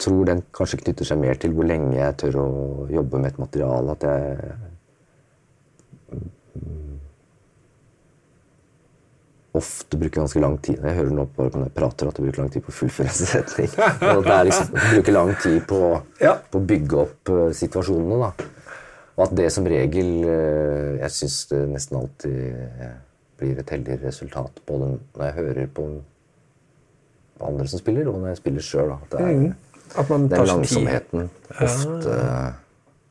[0.02, 2.46] tror den kanskje knytter seg mer til hvor lenge jeg tør å
[2.90, 3.94] jobbe med et materiale.
[3.94, 4.54] At jeg
[9.52, 10.80] ofte bruker ganske lang tid.
[10.80, 13.12] Jeg hører nå på når jeg prater at jeg bruker lang tid på å fullføre
[13.12, 13.70] en setning.
[14.16, 15.80] Og det er liksom, bruker lang tid på,
[16.22, 16.34] Ja.
[16.56, 18.16] å bygge opp eh, situasjonene.
[18.22, 18.61] da.
[19.16, 22.54] Og at det som regel eh, Jeg syns det nesten alltid
[23.42, 25.86] blir et heldig resultat både når jeg hører på
[27.42, 28.92] andre som spiller, og når jeg spiller sjøl.
[28.94, 29.54] At det er
[29.98, 30.52] At man den seg tid.
[30.52, 32.16] langsomheten ofte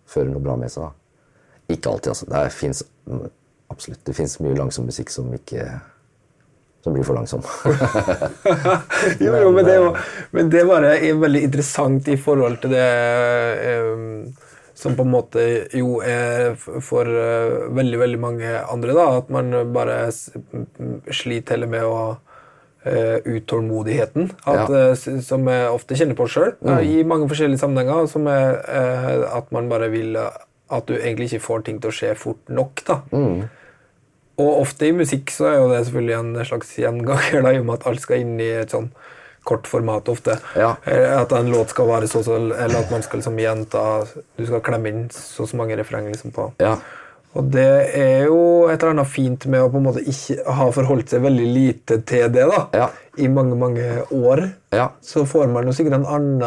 [0.07, 0.87] fører noe bra med seg.
[0.87, 0.91] da.
[1.75, 2.29] Ikke alltid, altså.
[2.31, 2.83] Det fins
[3.71, 5.67] absolutt det finnes mye langsom musikk som ikke
[6.81, 7.43] som blir for langsom.
[9.21, 9.99] Jo, jo, men det, var,
[10.35, 12.87] men det var er veldig interessant i forhold til det
[13.67, 15.43] eh, som på en måte
[15.77, 19.07] jo er for eh, veldig, veldig mange andre, da.
[19.21, 22.01] At man bare sliter heller med å
[22.81, 24.31] Uh, utålmodigheten.
[24.41, 24.87] At, Ja.
[24.89, 28.07] uh, som jeg ofte kjenner på sjøl i mange forskjellige sammenhenger.
[28.09, 30.31] Som er eh, at man bare vil eh,
[30.73, 32.81] At du egentlig ikke får ting til å skje fort nok.
[32.87, 32.95] da.
[34.41, 37.65] Og ofte i musikk så er jo det selvfølgelig en slags gjenganger, da, i og
[37.69, 38.89] med at alt skal inn i et sånn
[39.43, 40.35] kort format ofte.
[40.55, 40.75] Ja.
[40.85, 44.05] Eh, At en låt skal vare så så, eller at man skal liksom gjenta
[44.37, 46.51] Du skal klemme inn så så mange refreng liksom på.
[46.59, 46.75] ja.
[47.33, 47.63] Og det
[47.95, 51.21] er jo et eller annet fint med å på en måte ikke ha forholdt seg
[51.23, 52.89] veldig lite til det da, Ja.
[53.17, 54.41] i mange, mange år.
[54.75, 54.89] Ja.
[54.99, 56.43] Så får man jo sikkert en annen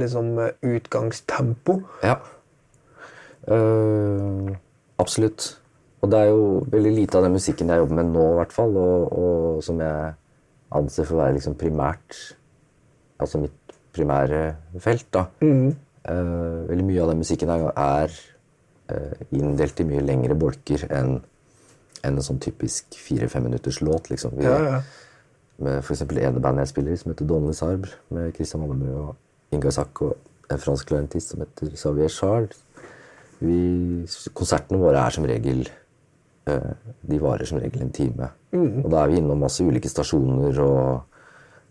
[0.00, 1.82] liksom, utgangstempo.
[2.02, 2.16] Ja.
[3.46, 4.56] Uh,
[4.98, 5.58] absolutt.
[6.00, 8.52] Og det er jo veldig lite av den musikken jeg jobber med nå, i hvert
[8.56, 10.14] fall, og, og som jeg
[10.76, 12.18] anser for å være liksom primært
[13.16, 14.40] Altså mitt primære
[14.84, 15.22] felt, da.
[16.04, 18.12] Eh, veldig mye av den musikken er, er
[18.92, 21.14] eh, inndelt i mye lengre bolker enn
[22.06, 24.10] en sånn typisk fire-fem minutters låt.
[24.10, 24.36] liksom.
[24.36, 24.82] Vi, Ja, ja.
[25.56, 29.56] Med eksempel ene bandet jeg spiller i, som heter Donne Sarbre, med Christian Malmö og
[29.56, 32.60] Ingar Sack, og en fransk klarentist som heter Xavier Charles.
[33.40, 33.56] Vi,
[34.36, 35.64] konsertene våre er som regel
[36.46, 38.28] De varer som regel en time.
[38.54, 38.84] Mm.
[38.84, 41.00] Og da er vi innom masse ulike stasjoner, og,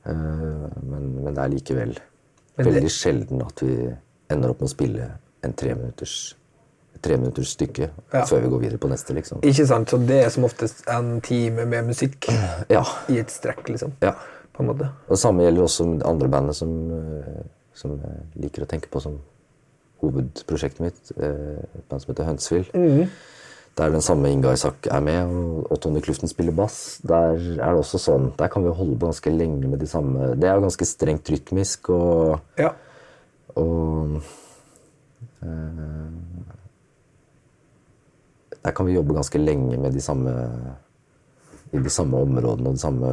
[0.05, 3.77] eh, men, men det er likevel det- veldig sjelden at vi
[4.29, 5.07] ender opp med å spille
[5.43, 6.35] en treminutters
[7.05, 8.23] treminutters stykke Ja.
[8.25, 9.41] før vi går videre på neste, liksom.
[9.43, 9.89] Ikke sant?
[9.91, 12.25] Så det er som oftest en time med musikk
[12.69, 12.83] Ja.
[13.09, 13.91] i et strekk, liksom.
[14.01, 14.13] ja.
[14.55, 14.87] På en måte.
[15.07, 18.87] Og det samme gjelder også det andre bandet som, eh, som jeg liker å tenke
[18.89, 19.19] på som
[20.01, 21.11] hovedprosjektet mitt.
[21.17, 23.09] eh, Et band som heter Huntsville.
[23.75, 27.01] Der den samme Inga Isak er med, og, og Tony Kluften spiller bass.
[27.03, 28.29] Der er det også sånn.
[28.39, 31.29] Der kan vi holde på ganske lenge med de samme Det er jo ganske strengt
[31.29, 32.71] rytmisk og, Ja.
[33.55, 34.21] og
[35.43, 36.13] eh,
[38.63, 40.31] Der kan vi jobbe ganske lenge med de samme
[41.73, 43.09] i de samme områdene og de samme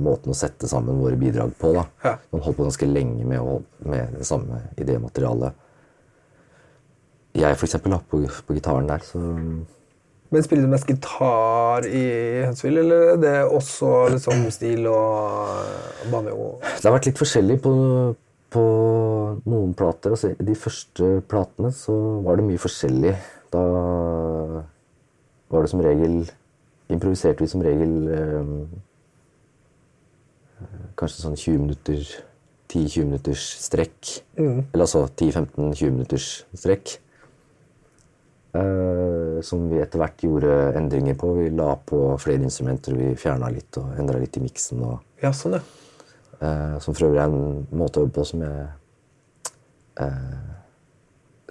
[0.00, 1.72] måten å sette sammen våre bidrag på.
[1.76, 1.84] da.
[2.04, 2.16] Ja.
[2.32, 5.52] Man holdt på ganske lenge med, å, med det samme idématerialet.
[7.34, 9.20] Jeg for eksempel, da, på, på gitaren der, så
[10.30, 12.02] Men spiller du mest gitar i
[12.46, 16.52] Huntsville, eller er det også liksom stil og banjo?
[16.62, 17.72] Det har vært litt forskjellig på,
[18.54, 18.64] på
[19.50, 20.14] noen plater.
[20.14, 23.14] Altså, de første platene så var det mye forskjellig.
[23.50, 23.64] Da
[25.50, 26.22] var det som regel
[26.90, 28.48] Improviserte vi som regel eh,
[30.98, 32.00] Kanskje sånn 20 minutter
[32.70, 34.10] 10-20 minutters strekk.
[34.38, 36.98] Eller altså 10-15-20 minutters strekk.
[38.52, 41.32] Eh, som vi etter hvert gjorde endringer på.
[41.38, 44.82] Vi la på flere instrumenter, vi fjerna litt og endra litt i miksen.
[44.82, 45.62] og Ja, sånn, ja.
[46.40, 48.66] Eh, som for øvrig er en måte å øve på som jeg
[50.00, 50.50] eh,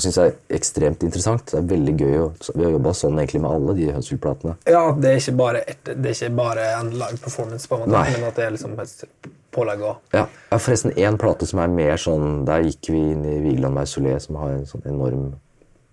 [0.03, 1.45] syns er ekstremt interessant.
[1.53, 2.19] Det er veldig gøy.
[2.55, 4.55] Vi har jobba sånn egentlig med alle de Hønsvill-platene.
[4.67, 7.85] Ja, det er ikke bare, et, det er ikke bare en live performance, på en
[7.85, 8.15] måte, Nei.
[8.17, 10.01] men at det er liksom et pålegg òg.
[10.11, 10.25] Ja.
[10.25, 13.77] Jeg har forresten én plate som er mer sånn Der gikk vi inn i Vigeland
[13.77, 15.29] Mausolé, som har en sånn enorm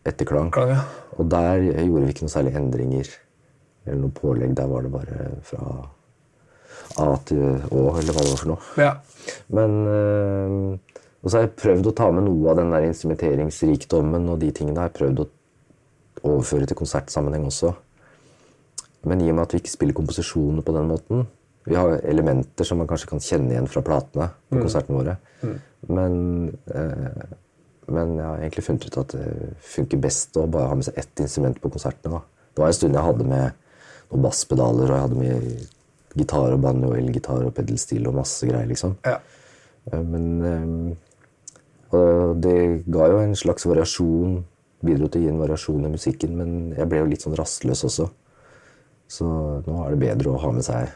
[0.07, 0.51] etterklang.
[0.55, 0.83] Klang, ja.
[1.17, 3.11] Og der gjorde vi ikke noe særlig endringer
[3.87, 4.55] eller noe pålegg.
[4.59, 5.63] Der var det bare fra
[7.03, 8.69] A til Å, eller hva det var for noe.
[8.81, 8.93] Ja.
[9.53, 10.59] Men øh,
[11.23, 14.53] Og så har jeg prøvd å ta med noe av den der instrumenteringsrikdommen og de
[14.55, 15.27] tingene har jeg prøvd å
[16.23, 17.73] overføre til konsertsammenheng også.
[19.11, 21.27] Men i og med at vi ikke spiller komposisjoner på den måten
[21.67, 25.17] Vi har elementer som man kanskje kan kjenne igjen fra platene på konsertene våre.
[25.89, 26.13] Men,
[26.71, 27.25] øh,
[27.89, 29.29] men jeg har egentlig funnet ut at det
[29.63, 32.19] funker best å bare ha med seg ett instrument på konsertene.
[32.19, 32.51] da.
[32.55, 33.53] Det var en stund jeg hadde med
[34.11, 38.67] noen basspedaler, og jeg hadde med gitar og banjo, elgitar og pedelstil og masse greier,
[38.71, 38.97] liksom.
[39.05, 39.19] ja.
[39.93, 40.97] Eh, Men eh,
[41.97, 44.41] og det ga jo en slags variasjon,
[44.87, 47.85] bidro til å gi en variasjon i musikken, men jeg ble jo litt sånn rastløs
[47.87, 48.09] også.
[49.07, 49.27] Så
[49.63, 50.91] nå er det bedre å ha med seg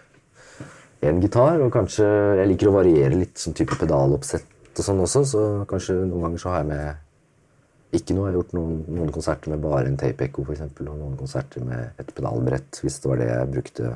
[1.07, 2.05] en gitar, og kanskje
[2.40, 4.44] Jeg liker å variere litt sånn type pedaloppsett
[4.78, 8.28] og sånn også, så kanskje noen ganger så har jeg med ikke noe.
[8.28, 11.16] Jeg har gjort noen, noen konserter med bare en tape echo, for eksempel, og noen
[11.18, 13.90] konserter med et pedalbrett, hvis det var det jeg brukte.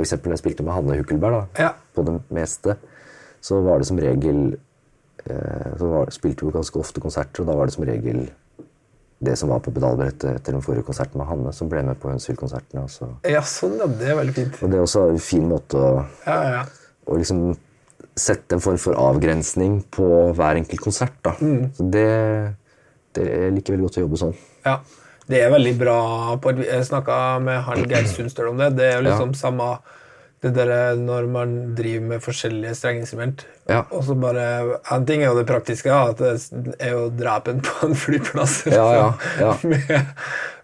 [0.00, 1.70] Eksempel når jeg spilte med Hanne Hukkelberg, da, Ja.
[1.94, 2.76] på det meste,
[3.44, 4.56] så var det som regel
[5.26, 8.30] eh, Så var, spilte vi ganske ofte konserter, og da var det som regel
[9.22, 12.08] det som var på pedalbrettet etter den forrige konserten med Hanne, som ble med på
[12.08, 12.86] Hønsvill-konsertene.
[12.86, 13.10] altså.
[13.28, 13.86] ja, sånn, ja.
[13.86, 14.62] Det er veldig fint.
[14.62, 16.62] Og det er også en fin måte å, Ja, ja.
[17.04, 17.42] å liksom
[18.20, 21.16] sette en form for avgrensning på hver enkelt konsert.
[21.26, 21.34] da.
[21.76, 22.08] Så det,
[23.16, 24.36] det Jeg liker veldig godt å jobbe sånn.
[24.66, 24.80] Ja,
[25.30, 26.00] det er veldig bra.
[26.42, 28.74] På, jeg snakka med han Geir Sundstøl om det.
[28.78, 29.74] Det er jo liksom samme
[30.40, 33.44] det der når man driver med forskjellige strengeinstrument.
[33.68, 33.82] Ja.
[33.92, 37.90] Og så bare, En ting er jo det praktiske, at det er jo drepen på
[37.90, 38.62] en flyplass.
[38.66, 39.10] Ja, ja,
[39.44, 39.52] ja.
[39.62, 39.84] med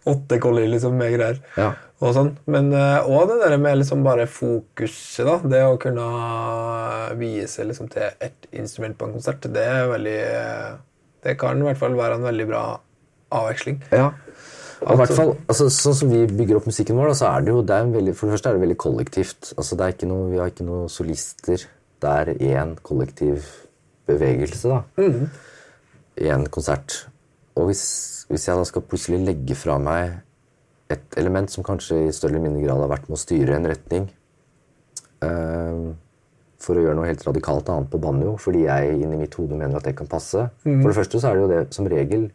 [0.06, 1.42] åtte collier liksom, med greier.
[1.58, 1.72] Ja.
[2.04, 2.34] Og sånn.
[2.52, 5.24] Men òg det der med liksom bare fokuset.
[5.24, 6.08] da, Det å kunne
[7.16, 10.20] vie seg liksom til ett instrument på en konsert, det er veldig
[11.24, 12.64] Det kan i hvert fall være en veldig bra
[13.32, 13.80] avveksling.
[13.90, 14.10] Ja.
[14.84, 17.46] Og i hvert fall, altså, sånn som vi bygger opp musikken vår, da, så er
[17.46, 19.52] det jo det er en veldig, For det første er det veldig kollektivt.
[19.56, 21.64] Altså, det er ikke noe, vi har ikke noen solister.
[22.04, 23.46] Det er én kollektiv
[24.06, 24.82] bevegelse da,
[26.20, 27.06] i en konsert.
[27.56, 27.82] Og hvis,
[28.28, 30.18] hvis jeg da skal plutselig legge fra meg
[30.92, 33.66] et element som kanskje i større eller mindre grad har vært med å styre en
[33.66, 34.04] retning
[35.24, 35.94] uh,
[36.62, 39.78] for å gjøre noe helt radikalt annet på banjo, fordi jeg inni mitt hode mener
[39.78, 40.46] at det kan passe.
[40.64, 42.28] For det første så er det jo det som regel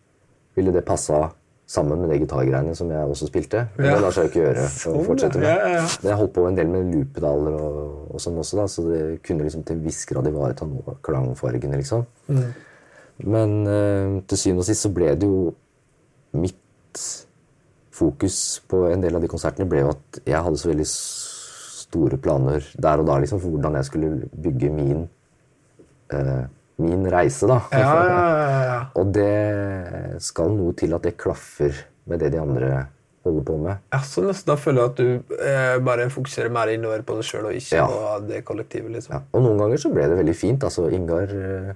[0.57, 1.29] ville det passa
[1.71, 3.61] sammen med det gitargreiene som jeg også spilte.
[3.77, 3.93] Men Ja.
[3.95, 5.47] det lar seg jo ikke gjøre å Sånn, fortsette med.
[5.47, 5.83] Ja, ja.
[6.01, 9.03] Men jeg holdt på en del med loopedaler og, og sånn også, da, så det
[9.23, 12.03] kunne liksom til en viss grad ivareta noe av klangfargene, liksom.
[13.23, 15.51] Men eh, til syvende og sist så ble det jo
[16.31, 17.01] Mitt
[17.91, 22.19] fokus på en del av de konsertene ble jo at jeg hadde så veldig store
[22.23, 25.01] planer der og da liksom, for hvordan jeg skulle bygge min
[26.15, 26.45] eh,
[26.81, 27.59] min reise, da.
[27.71, 28.79] Ja, ja, ja, ja.
[28.99, 31.75] Og det skal noe til at det klaffer
[32.09, 32.71] med det de andre
[33.25, 33.83] holder på med.
[33.93, 37.27] Ja, så nesten da føler jeg at du eh, bare fokuserer mer innover på deg
[37.27, 38.91] sjøl og ikke på det kollektivet.
[38.95, 39.13] liksom.
[39.13, 40.65] Ja, og noen ganger så ble det veldig fint.
[40.65, 41.71] Altså, Ingar, eh,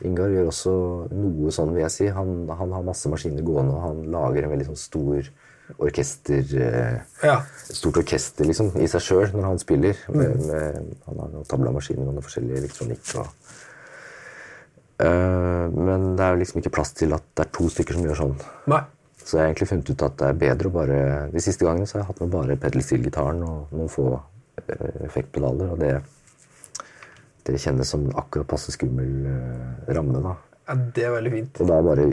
[0.00, 0.74] Ingar gjør også
[1.12, 2.06] noe sånn, vil jeg si.
[2.16, 5.32] Han, han har masse maskiner gående, og han lager en veldig sånn stor
[5.78, 7.36] orkester eh, Ja.
[7.68, 10.00] Stort orkester liksom, i seg sjøl når han spiller.
[10.12, 13.12] Med, med, han har noen tablamaskiner og noe forskjellig elektronikk.
[13.20, 13.52] Og,
[15.04, 18.08] uh, men det er jo liksom ikke plass til at det er to stykker som
[18.08, 18.34] gjør sånn.
[18.72, 18.82] Nei.
[19.22, 20.96] Så jeg har egentlig funnet ut at det er bedre å bare
[21.30, 25.04] De siste gangene så har jeg hatt med bare pedal steel-gitaren og noen få eh,
[25.06, 25.92] effektpedaler, og det,
[27.46, 30.36] det kjennes som en akkurat passe skummel eh, ramme, da.
[30.68, 31.60] Ja, det er veldig fint.
[31.64, 32.04] Og da bare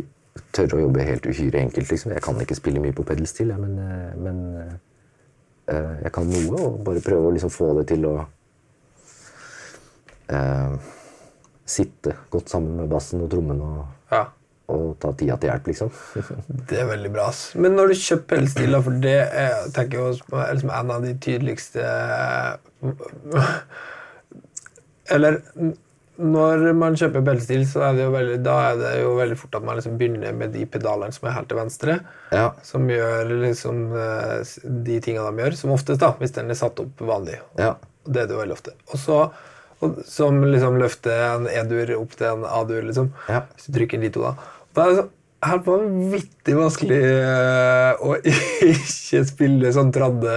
[0.56, 2.14] tørre å jobbe helt uhyre enkelt, liksom.
[2.16, 4.40] Jeg kan ikke spille mye på pedalstil, men, eh, men
[5.70, 8.16] eh, jeg kan noe, og bare prøve å liksom få det til å
[10.34, 10.76] eh,
[11.70, 14.24] sitte godt sammen med bassen og trommen og, Ja.
[14.70, 15.92] og ta tida til hjelp, liksom.
[16.70, 17.28] Det er veldig bra.
[17.30, 17.52] ass.
[17.56, 21.14] Men når du kjøper pelsstil, for det er, tenker jeg er liksom en av de
[21.22, 21.86] tydeligste
[25.14, 25.40] Eller
[26.20, 29.54] når man kjøper beltestil, så er det jo veldig, da er det jo veldig fort
[29.56, 31.96] at man liksom begynner med de pedalene som er helt til venstre.
[32.36, 32.50] Ja.
[32.66, 34.56] Som gjør liksom eh,
[34.88, 37.38] de tingene de gjør, som oftest, da, hvis den er satt opp vanlig.
[37.60, 37.78] Ja.
[38.04, 38.76] Det er det jo veldig ofte.
[38.92, 39.22] Og så
[40.04, 43.14] Som liksom løfter en E-dur opp til en A-dur, liksom.
[43.32, 43.46] Ja.
[43.56, 44.34] Hvis du trykker de to, da.
[44.76, 45.06] Det er det
[45.48, 48.18] helt vanvittig vanskelig eh, å
[48.74, 50.36] ikke spille sånn tradde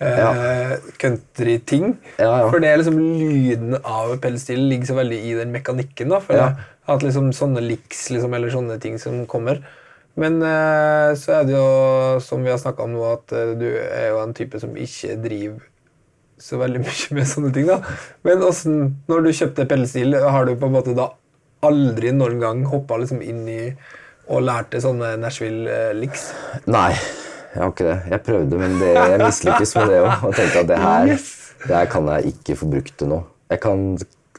[0.00, 1.96] eh, country-ting.
[2.18, 2.50] Ja, ja.
[2.50, 6.08] For det er liksom lyden av pelsstilen ligger så veldig i den mekanikken.
[6.14, 6.52] da, for Ja.
[6.86, 9.62] At liksom sånne licks liksom, eller sånne ting som kommer.
[10.20, 13.66] Men eh, så er det jo, som vi har snakka om nå, at eh, du
[13.72, 15.62] er jo en type som ikke driver
[16.38, 17.66] så veldig mye med sånne ting.
[17.70, 17.80] da.
[18.26, 21.08] Men hvordan, når du kjøpte pelsstil, har du på en måte da
[21.64, 23.60] aldri noen gang hoppa liksom inn i
[24.28, 26.26] og lærte sånne Nashville-licks?
[26.68, 26.92] Nei,
[27.54, 27.96] jeg har ikke det.
[28.10, 30.24] Jeg prøvde, men det, jeg mislykkes med det òg.
[30.26, 31.30] Og tenkte at det her, Yes!
[31.64, 33.22] det her kan jeg ikke få brukt til noe.
[33.50, 33.84] Jeg kan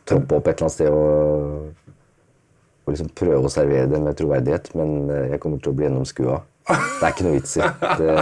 [0.06, 1.96] troppe opp et eller annet sted og,
[2.86, 5.88] og liksom prøve å servere det med troverdighet, men eh, jeg kommer til å bli
[5.88, 6.42] gjennomskua.
[6.68, 7.70] Det er ikke noe vits i.
[8.02, 8.16] Det,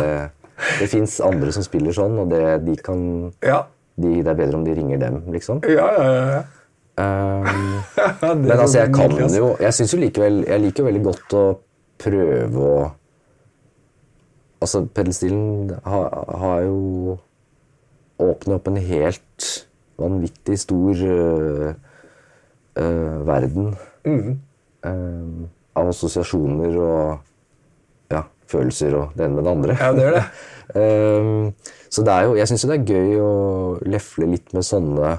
[0.79, 2.99] det fins andre som spiller sånn, og det, de kan,
[3.43, 3.63] Ja.
[3.99, 5.63] de, det er bedre om de ringer dem, liksom.
[5.67, 6.41] Ja, ja, ja.
[6.93, 7.47] Um,
[7.97, 8.09] ja.
[8.37, 11.41] Men altså, jeg kan jo Jeg syns jo likevel Jeg liker jo veldig godt å
[12.03, 12.75] prøve å
[14.63, 17.17] Altså, pedalstilen har, har jo
[18.23, 19.47] åpnet opp en helt
[19.99, 21.73] vanvittig stor uh,
[22.79, 24.33] uh, verden Mm.
[24.83, 25.45] uh,
[25.79, 29.77] av assosiasjoner og ja, følelser og det ene med det andre.
[29.79, 30.25] Ja, det er det.
[31.93, 33.31] Så det er jo, jeg syns jo det er gøy å
[33.93, 35.13] lefle litt med sånne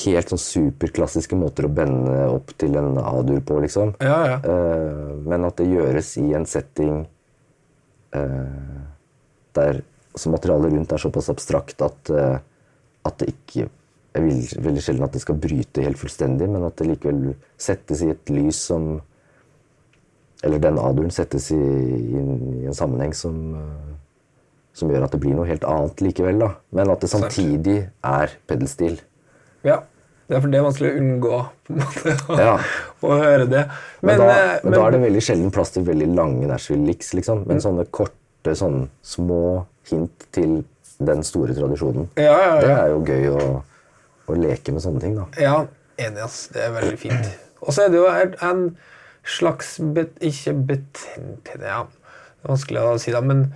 [0.00, 3.92] helt sånn superklassiske måter å bende opp til en A-dur på, liksom.
[4.00, 4.56] Ja, ja.
[5.26, 7.04] Men at det gjøres i en setting
[9.56, 9.82] der
[10.16, 12.38] så materialet rundt er såpass abstrakt at, uh,
[13.04, 13.68] at det ikke
[14.16, 18.00] Jeg vil veldig sjelden at det skal bryte helt fullstendig, men at det likevel settes
[18.00, 19.02] i et lys som
[20.44, 23.96] Eller den A-duren settes i, i, en, i en sammenheng som uh,
[24.76, 26.40] som gjør at det blir noe helt annet likevel.
[26.42, 26.50] da.
[26.76, 28.98] Men at det samtidig er pedelstil.
[29.64, 29.80] ja.
[30.26, 31.36] Det er for det er vanskelig å unngå
[31.78, 32.54] måte, å, Ja.
[33.06, 33.60] å høre det.
[34.02, 37.12] Men, da, men, men, da er det veldig sjelden plass til veldig lange Nashville-licks.
[37.14, 37.44] Liksom.
[37.46, 39.38] Men sånne korte, sånn små
[39.90, 40.64] hint til
[40.98, 42.08] den store tradisjonen.
[42.18, 42.60] Ja, ja, ja.
[42.64, 43.46] Det er jo gøy å,
[44.26, 45.14] å leke med sånne ting.
[45.20, 45.26] da.
[45.38, 45.56] Ja,
[46.02, 46.48] enig, ass.
[46.54, 47.30] Det er veldig fint.
[47.62, 48.64] Og så er det jo en- en
[49.26, 53.52] slags bet, Ikke betenthet Ja, det er vanskelig å si, da, men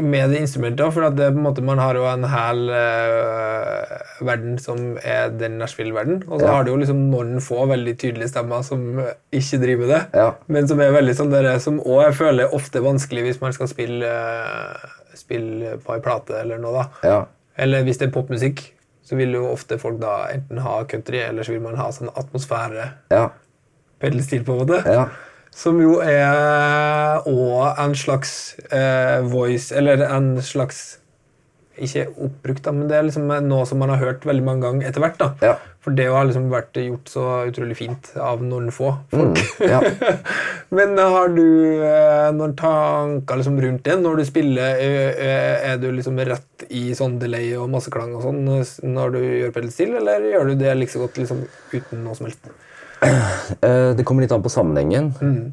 [0.00, 0.92] med det instrumentet.
[0.94, 6.22] For at det, måte, man har jo en hel uh, verden som er den Nashville-verden.
[6.28, 6.52] Og så Ja.
[6.56, 10.02] har du jo liksom noen få veldig tydelige stemmer som ikke driver med det.
[10.14, 10.32] Ja.
[10.48, 13.52] Men som er veldig sånn dere, som også jeg føler ofte er vanskelig hvis man
[13.52, 16.72] skal spille, uh, spille på ei plate eller noe.
[16.72, 17.08] da.
[17.08, 17.24] Ja.
[17.58, 18.62] Eller hvis det er popmusikk,
[19.04, 22.08] så vil jo ofte folk da enten ha country, eller så vil man ha sånn
[22.16, 23.28] atmosfære Ja.
[24.00, 24.78] Pedelstil, på en måte.
[24.90, 25.08] Ja.
[25.52, 28.32] Som jo er òg en slags
[28.72, 30.98] eh, voice, eller en slags
[31.82, 34.88] Ikke oppbrukt, da, men det er liksom noe som man har hørt veldig mange ganger
[34.90, 35.16] etter hvert.
[35.20, 35.28] da.
[35.40, 35.54] Ja.
[35.82, 39.40] For det har liksom vært gjort så utrolig fint av noen få folk.
[39.40, 39.80] Mm, ja.
[40.76, 41.42] Men har du
[41.82, 44.76] eh, noen tanker liksom rundt det når du spiller?
[44.78, 48.44] eh, eh, Er du liksom rett i sånn delay og masseklang og sånn
[48.92, 51.42] når du gjør pedalstil, eller gjør du det like godt liksom
[51.72, 52.52] uten noe som helst?
[53.62, 55.10] Eh, det kommer litt an på sammenhengen.
[55.20, 55.52] Mm.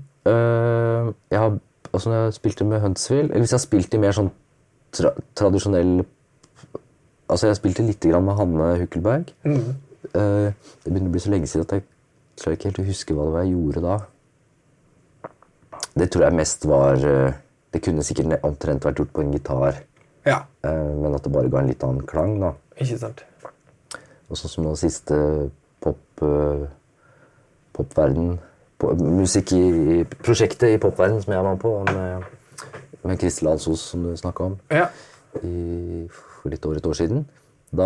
[1.32, 1.56] jeg har,
[1.90, 4.30] altså når jeg spilte med Huntsville Eller hvis jeg har spilt i mer sånn
[4.94, 6.04] tra tradisjonell
[7.30, 9.34] Altså, jeg spilte litt grann med Hanne Hukkelberg.
[9.46, 9.76] Mm.
[10.14, 10.54] det
[10.86, 11.84] begynner å bli så lenge siden at jeg
[12.42, 13.98] klarer ikke helt å huske hva det var jeg gjorde da.
[16.00, 17.38] Det tror jeg mest var eh,
[17.74, 19.84] Det kunne sikkert omtrent vært gjort på en gitar,
[20.26, 22.40] Ja, eh, men at det bare ga en litt annen klang.
[22.42, 22.54] da.
[22.78, 23.24] ikke sant.
[24.30, 25.16] Og sånn som nå siste
[25.82, 26.02] pop,
[27.80, 28.38] popverden
[28.80, 29.64] på, Musikk i,
[29.96, 32.30] i prosjektet i popverden som jeg var med på, med,
[33.04, 34.86] med Kristel Alsos, som du snakka om, Ja.
[35.44, 37.26] i, for litt over et år siden.
[37.70, 37.86] Da,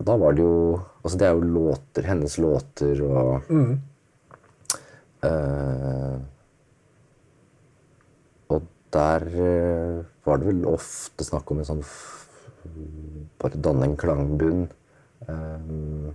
[0.00, 3.50] da var det jo Altså, det er jo låter, hennes låter og
[5.24, 6.16] eh,
[8.48, 11.84] Og der uh, var det vel ofte snakk om en sånn
[13.40, 14.66] Bare danne en klangbunn.
[15.28, 16.10] eh,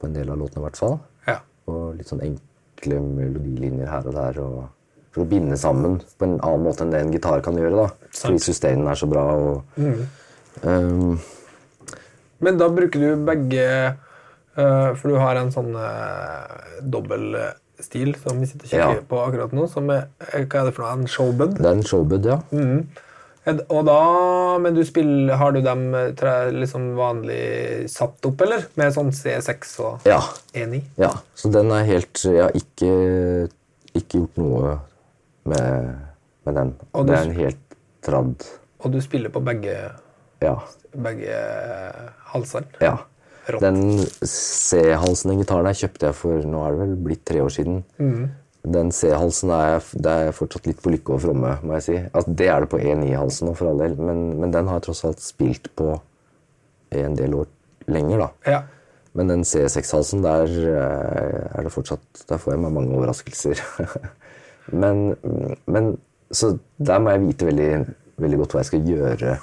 [0.00, 0.98] på en del av låtene, i hvert fall.
[1.28, 1.38] Ja.
[1.72, 4.40] Og litt sånn enkle melodilinjer her og der.
[4.44, 4.56] Og
[5.14, 7.86] for å binde sammen på en annen måte enn det en gitar kan gjøre.
[7.86, 8.10] da.
[8.20, 9.24] Fordi sustainen er så bra.
[9.32, 9.80] og...
[10.62, 11.16] ehm,
[12.44, 13.62] Men da bruker du begge
[14.58, 19.00] uh, For du har en sånn uh, dobbel eh, stil som vi sitter og kikker
[19.00, 19.06] Ja.
[19.08, 19.64] på akkurat nå.
[19.72, 20.92] Som er, hva er det for noe?
[21.00, 21.56] En showbud?
[21.60, 22.38] det er en showbud, ja.
[22.52, 23.02] Og
[23.46, 28.64] da, men du spiller, har du dem eh, liksom vanlig satt opp, eller?
[28.74, 30.20] Med sånn C6 og Ja.
[30.52, 30.80] E9?
[30.98, 31.12] ja.
[31.34, 33.48] Så den er helt Jeg har ikke,
[33.94, 34.78] ikke gjort noe
[35.46, 35.94] med,
[36.44, 36.74] med den.
[36.94, 38.46] Og det er en helt tradd
[38.82, 39.76] Og du spiller på begge,
[40.42, 40.56] Ja.
[40.94, 42.66] begge eh, halsene?
[42.80, 42.96] ja.
[43.46, 43.60] Rått.
[43.62, 47.52] Den C-halsen i gitaren her kjøpte jeg for nå er det vel blitt tre år
[47.54, 47.84] siden.
[48.66, 51.96] Den C-halsen er, jeg- er fortsatt litt på lykke og fromme, må jeg si.
[52.12, 55.04] Altså, det er det på E9-halsen for all del, men, men den har jeg tross
[55.06, 55.92] alt spilt på
[56.96, 57.46] en del år
[57.86, 58.28] lenger, da.
[58.50, 58.62] Ja.
[59.16, 63.62] Men den C6-halsen, der eh, er det fortsatt Der får jeg meg mange overraskelser.
[64.82, 65.14] men,
[65.66, 65.94] men
[66.30, 67.70] Så der må jeg vite veldig,
[68.18, 69.36] veldig godt hva jeg skal gjøre,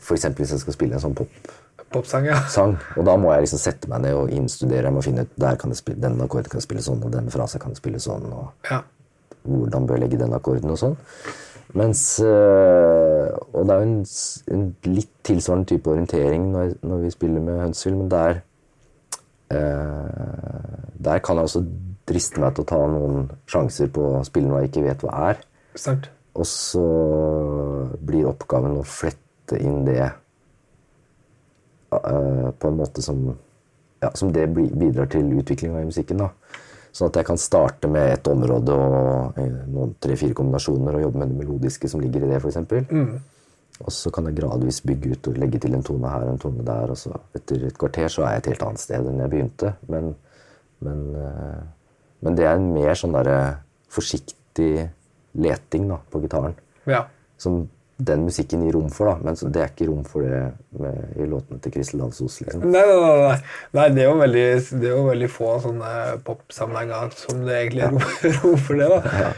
[0.00, 0.24] f.eks.
[0.24, 1.52] hvis jeg skal spille en sånn pop
[1.94, 2.40] Popsang, ja.
[2.50, 2.74] sang.
[2.98, 4.88] Og da må jeg liksom sette meg ned og innstudere.
[4.88, 7.14] Jeg må finne ut der kan jeg spille, denne akkorden kan jeg spille sånn, og
[7.14, 8.26] denne frasen kan jeg spille sånn.
[8.34, 8.82] og ja.
[9.44, 10.96] Hvordan bør jeg legge den akkorden og sånn.
[11.74, 13.94] Mens øh, Og det er jo en,
[14.54, 18.42] en litt tilsvarende type orientering når, når vi spiller med Huntsville, men der
[19.50, 20.76] øh,
[21.08, 21.64] Der kan jeg også
[22.06, 25.30] driste meg til å ta noen sjanser på å spille noe jeg ikke vet hva
[25.30, 25.38] er.
[25.74, 26.10] Start.
[26.36, 26.82] Og så
[28.04, 30.18] blir oppgaven å flette inn det eh,
[31.90, 33.20] på en måte som,
[34.02, 36.22] ja, som det bidrar til utviklinga i musikken.
[36.24, 36.30] da.
[36.94, 41.22] Sånn at jeg kan starte med et område og eh, noen tre-fire kombinasjoner og jobbe
[41.22, 42.60] med det melodiske som ligger i det, f.eks.
[43.82, 46.42] Og så kan jeg gradvis bygge ut og legge til en tone her og en
[46.44, 46.92] tone der.
[46.94, 49.72] Og så etter et kvarter så er jeg et helt annet sted enn jeg begynte.
[49.90, 50.12] Men,
[50.86, 51.64] men, eh,
[52.22, 53.40] men det er en mer sånn derre
[53.90, 54.86] forsiktig
[55.42, 56.54] leting da, på gitaren.
[56.86, 57.02] Ja.
[57.42, 57.64] Som
[57.96, 59.14] den musikken gir rom for, da.
[59.22, 60.42] Men det er ikke rom for det
[60.80, 62.40] med, i låtene til Kristel Alsos.
[62.42, 62.64] Liksom.
[62.66, 63.40] Nei, nei, nei,
[63.78, 63.88] nei.
[63.94, 64.46] det, er jo veldig,
[64.82, 65.90] det er jo veldig få sånne
[66.26, 68.06] popsammenhenger som det egentlig er rom,
[68.42, 68.88] rom for det.
[68.90, 69.28] da.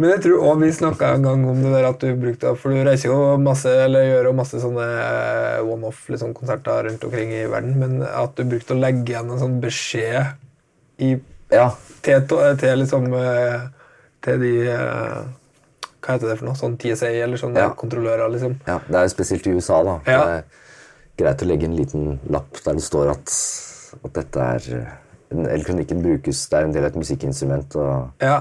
[0.00, 2.72] Men jeg tror også vi snakka en gang om det der at du brukte For
[2.72, 7.34] du reiser jo masse, eller gjør jo masse sånne eh, one-off liksom, konserter rundt omkring
[7.36, 10.32] i verden, men at du brukte å legge igjen en sånn beskjed
[11.04, 11.12] i,
[11.52, 11.66] Ja.
[12.06, 12.22] til,
[12.60, 13.68] til liksom eh,
[14.22, 15.20] Til de eh,
[16.00, 16.54] Hva heter det for noe?
[16.56, 17.70] Sånn TSA, eller sånne Ja.
[17.76, 18.56] kontrollører, liksom.
[18.66, 18.78] ja.
[18.88, 19.98] Det er jo spesielt i USA, da.
[20.06, 20.24] Ja.
[20.24, 20.44] Det er
[21.24, 23.34] greit å legge en liten lapp der det står at,
[24.04, 24.96] at dette er
[25.30, 27.76] Elektronikken brukes, det er en del av et musikkinstrument.
[27.76, 28.40] og Ja.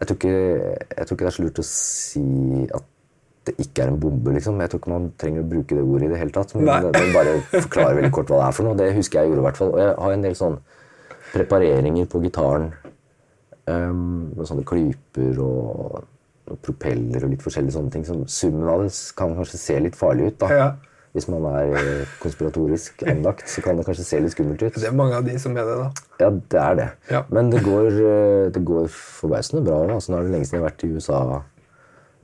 [0.00, 2.82] jeg tror, ikke, jeg tror ikke det er så lurt å si at
[3.44, 4.58] det ikke er en bombe, liksom.
[4.60, 6.54] Jeg tror ikke man trenger å bruke det ordet i det hele tatt.
[6.54, 6.80] Men, Nei.
[6.80, 8.76] men bare forklare veldig kort hva det er for noe.
[8.76, 9.68] Det husker jeg gjorde, i hvert fall.
[9.74, 10.58] Og jeg har en del sånn
[11.34, 12.72] prepareringer på gitaren.
[13.66, 16.04] Um, med sånne klyper og,
[16.50, 18.04] og propeller og litt forskjellige sånne ting.
[18.06, 20.38] Som summen av det kan kanskje se litt farlig ut.
[20.42, 20.48] da.
[20.54, 20.68] Ja.
[21.12, 24.76] Hvis man er eh, konspiratorisk anlagt, så kan det kanskje se litt skummelt ut.
[24.78, 25.88] Det er mange av de som er det, da.
[26.22, 26.88] Ja, det er det.
[27.10, 27.22] Ja.
[27.34, 29.80] Men det går, eh, det går forbausende bra.
[29.96, 31.42] Altså, nå er det lenge siden jeg har vært i USA,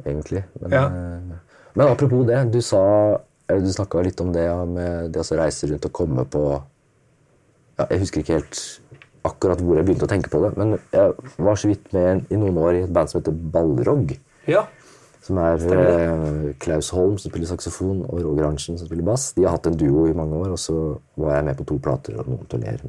[0.07, 0.45] egentlig.
[0.61, 0.85] Men, Ja.
[0.87, 1.37] eh,
[1.75, 3.19] men apropos det, du sa
[3.49, 6.41] Du snakka litt om det med det å reise rundt og komme på
[7.79, 8.81] ja, Jeg husker ikke helt
[9.27, 11.13] akkurat hvor jeg begynte å tenke på det, men jeg
[11.43, 14.17] var så vidt med i noen år i et band som heter Ballrog.
[14.51, 14.65] Ja.
[15.27, 19.33] Som er eh, Klaus Holm som spiller saksofon, og Roger Arntzen som spiller bass.
[19.35, 20.77] De har hatt en duo i mange år, og så
[21.19, 22.83] var jeg med på to plater og noen turneer.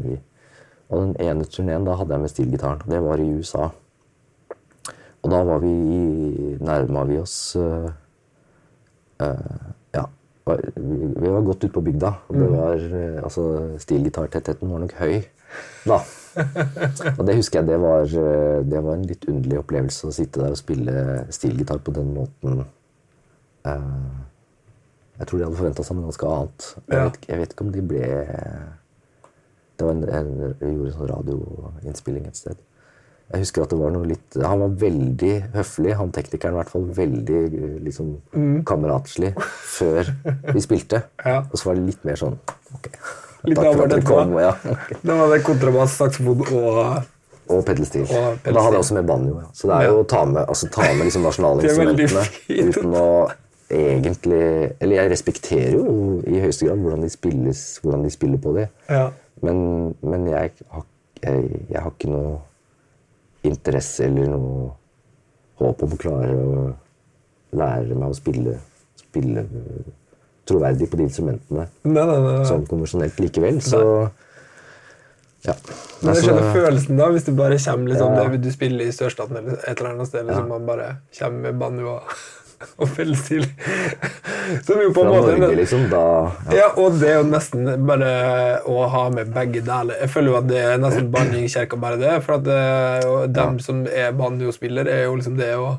[0.87, 2.83] Og den ene turneen da hadde jeg med stilgitaren.
[2.87, 3.71] Det var i USA.
[5.25, 5.73] Og da var vi
[6.63, 7.89] nærma vi oss uh,
[9.19, 9.65] uh,
[9.97, 10.05] ja,
[10.45, 12.13] vi, vi var godt ute på bygda.
[12.29, 13.47] Og det var, uh, altså,
[13.81, 15.17] Stilgitartettheten var nok høy
[15.87, 15.99] da.
[17.17, 20.41] Og det husker jeg det var, eh, det var en litt underlig opplevelse å sitte
[20.43, 20.95] der og spille
[21.33, 22.63] stilgitar på den måten.
[23.67, 24.19] Eh,
[25.17, 26.69] jeg tror de hadde forventa seg noe ganske annet.
[26.85, 28.07] Jeg, vet, jeg vet ikke om de ble
[29.77, 30.31] Det var en, en,
[30.61, 32.65] Jeg gjorde en sånn radioinnspilling et sted.
[33.27, 36.71] Jeg husker at det var noe litt Han var veldig høflig, han teknikeren i hvert
[36.71, 36.85] fall.
[36.95, 37.41] Veldig
[37.85, 38.59] liksom mm.
[38.69, 39.33] kameratslig
[39.73, 40.13] før
[40.53, 41.07] vi spilte.
[41.25, 41.41] Ja.
[41.43, 42.37] Og så var det litt mer sånn
[42.77, 42.93] ok.
[43.47, 44.33] Litt Takk for at dere det, kom.
[44.41, 44.53] Ja.
[44.73, 44.89] ok.
[45.01, 46.79] Da var det kontrabass, saksofon og
[47.47, 48.03] Og pedelstil.
[48.03, 49.37] Og da hadde jeg også med banjo.
[49.39, 49.49] Ja.
[49.55, 52.25] Så det er jo å ta med, altså, ta med liksom nasjonalinstrumentene
[52.67, 53.07] uten å
[53.67, 54.41] egentlig
[54.79, 58.67] Eller jeg respekterer jo i høyeste grad hvordan de, spilles, hvordan de spiller på det.
[58.87, 59.09] Ja.
[59.43, 59.57] Men,
[60.01, 60.85] men jeg, har,
[61.21, 62.37] jeg, jeg har ikke noe
[63.47, 64.69] interesse eller noe
[65.59, 66.65] håp om å klare å
[67.57, 68.57] lære meg å spille,
[68.99, 69.43] spille
[70.47, 72.45] troverdig på de instrumentene Nei, nei, nei.
[72.47, 73.59] sånn konvensjonelt likevel.
[73.63, 73.81] Så
[75.45, 75.53] ja.
[76.01, 78.25] Men jeg skjønner følelsen da, hvis du bare kommer liksom, Ja.
[78.33, 80.87] det, du spiller i Sørstaten eller et eller annet sted, liksom, man bare
[81.19, 81.99] kommer med banjo
[82.81, 83.45] og, fellesstil.
[84.65, 86.03] Som jo på en måte Norge, liksom, da
[86.49, 86.55] ja.
[86.55, 88.11] Ja, og det er jo nesten bare
[88.65, 89.99] å ha med begge deler.
[90.01, 92.15] Jeg føler jo at det er nesten banning i kirka, bare det.
[92.25, 92.61] For at det,
[93.09, 95.77] og dem som er banjospiller, er jo liksom det òg.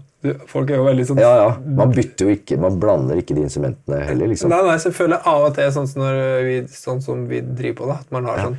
[0.50, 1.50] Folk er jo veldig sånn Ja, ja.
[1.78, 4.50] Man bytter jo ikke, man blander ikke de instrumentene heller, liksom.
[4.50, 6.06] Nei, nei, så jeg føler av og til sånn som,
[6.46, 8.58] vi, sånn som vi driver på, da, at man har sånn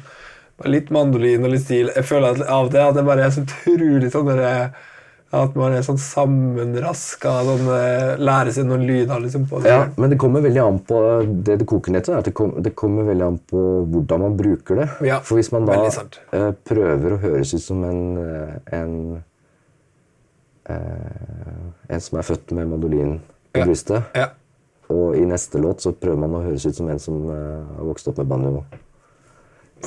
[0.68, 1.92] litt mandolin og litt stil.
[1.96, 4.72] Jeg føler at av og til at det bare er så utrolig sånn der,
[5.32, 9.70] at man er sånn sammenraska, sånn, eh, lærer seg noen lyder liksom på det.
[9.70, 11.02] Ja, men det kommer veldig an på
[11.46, 12.16] det det koker ned til.
[12.16, 14.90] er at Det, kom, det kommer veldig an på hvordan man bruker det.
[15.06, 19.24] Ja, For hvis man da uh, prøver å høres ut som en, eh, en
[20.70, 23.20] uh, En som er født med mandolin
[23.54, 23.66] på Ja.
[23.66, 24.28] brystet, Ja.
[24.90, 27.86] og i neste låt så prøver man å høres ut som en som uh, har
[27.86, 28.64] vokst opp med banjo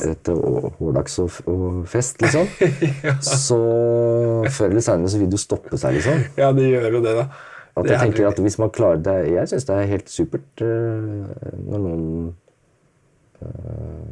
[0.00, 0.34] etter
[0.78, 2.46] hårdags og, og fest, liksom.
[3.44, 3.58] Så
[4.50, 6.16] før eller seinere så vil det jo stoppe seg, liksom.
[6.40, 7.24] ja, det gjør jo det, da.
[7.72, 10.60] At jeg er tenker at hvis man klarer det Jeg syns det er helt supert
[10.60, 12.02] eh, når noen
[13.40, 14.10] eh,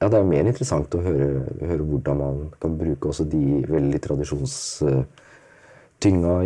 [0.00, 4.00] Ja, det er mer interessant å høre, høre hvordan man kan bruke også de veldig
[4.06, 5.04] tradisjonstynga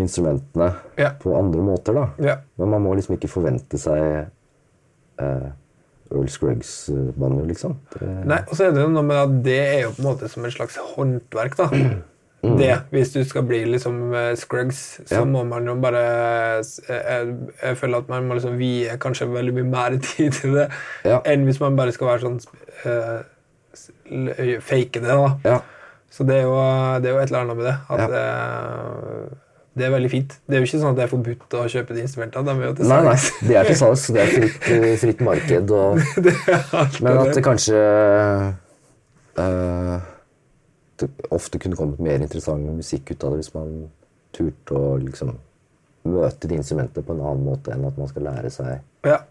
[0.03, 0.69] instrumentene
[0.99, 1.11] Ja.
[1.23, 2.09] på andre måter, da.
[2.19, 2.37] Ja.
[2.59, 4.27] Men man må liksom ikke forvente seg
[5.23, 5.49] eh,
[6.15, 7.77] Earl Scruggs-banjo, liksom.
[7.99, 10.09] Det, Nei, og så er det jo noe med at det er jo på en
[10.13, 11.69] måte som et slags håndverk, da.
[12.45, 15.21] Det, hvis du skal bli liksom eh, Scruggs, så Mm.
[15.21, 15.25] Ja.
[15.33, 16.01] må man jo bare
[16.59, 20.53] eh, jeg, jeg føler at man må liksom vie kanskje veldig mye mer tid til
[20.59, 20.67] det
[21.09, 21.23] Ja.
[21.25, 22.37] enn hvis man bare skal være sånn
[22.85, 23.23] uh,
[24.61, 25.31] fake det, da.
[25.45, 25.57] ja.
[26.13, 26.59] Så det er, jo,
[27.03, 27.77] det er jo et eller annet med det.
[27.91, 29.39] At Ja.
[29.75, 30.35] Det, er veldig fint.
[30.47, 32.45] Det er jo ikke sånn at det er forbudt å kjøpe de instrumentene.
[32.47, 33.17] De er Nei, nei,
[33.49, 34.07] det er til salgs.
[34.15, 35.75] Det er fritt, eh, fritt marked.
[35.75, 35.99] Og,
[37.05, 37.81] men at det kanskje
[39.41, 39.97] uh,
[41.03, 43.75] det ofte kunne kommet mer interessant musikk ut av det hvis man
[44.35, 45.35] turte å liksom
[46.05, 49.23] møte de instrumentene på en annen måte enn at man skal lære seg Ja.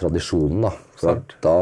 [0.00, 0.62] tradisjonen.
[0.64, 1.14] da.
[1.42, 1.56] Da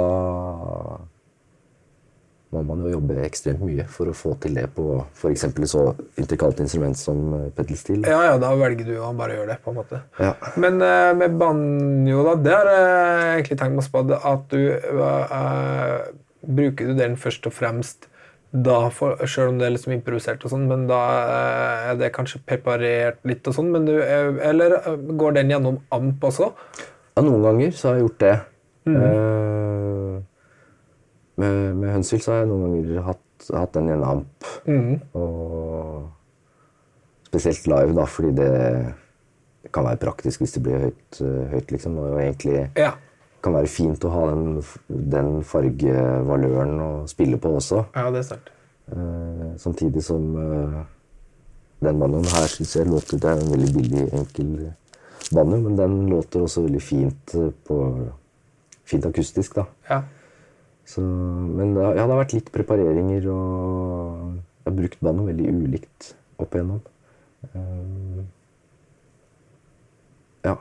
[2.55, 5.45] må man jo jobbe ekstremt mye for å få til det på f.eks.
[5.49, 5.83] et så
[6.21, 7.19] intrikat instrument som
[7.57, 10.01] Pedal Steel Ja, ja, da velger du å bare gjøre det, på en måte.
[10.17, 10.33] Ja.
[10.57, 16.07] Men uh, med banjo, da, det har jeg egentlig tenkt masse på at du uh,
[16.49, 18.09] Bruker du den først og fremst
[18.51, 22.15] da, for, selv om det er liksom improvisert og sånn, men da uh, er det
[22.17, 26.49] kanskje preparert litt og sånn, men du eh, Eller eh, går den gjennom amp også?
[27.13, 28.37] Ja, noen ganger så har jeg gjort det.
[28.89, 29.98] Eh,
[31.39, 34.49] med, med Huntsville så har jeg noen ganger hatt, hatt den i en amp.
[35.19, 36.09] Og
[37.29, 38.55] spesielt live, da, fordi det,
[39.75, 41.19] kan være praktisk hvis det blir høyt,
[41.53, 41.99] høyt liksom.
[41.99, 42.93] Og egentlig Ja.
[43.43, 47.85] kan være fint å ha den, den fargevaløren å spille på også.
[47.95, 48.51] Ja, det er sant.
[48.91, 50.79] Eh, samtidig som eh,
[51.85, 54.73] den banjoen her syns jeg låter Det er en veldig billig, enkel
[55.35, 58.09] banjo, men den låter også veldig fint eh, på
[58.89, 59.67] Fint akustisk, da.
[59.91, 59.99] Ja.
[60.89, 66.13] Så, men ja, det har vært litt prepareringer, og jeg har brukt bandet veldig ulikt
[66.41, 66.81] opp igjennom.
[67.51, 68.23] Eh,
[70.49, 70.55] ja.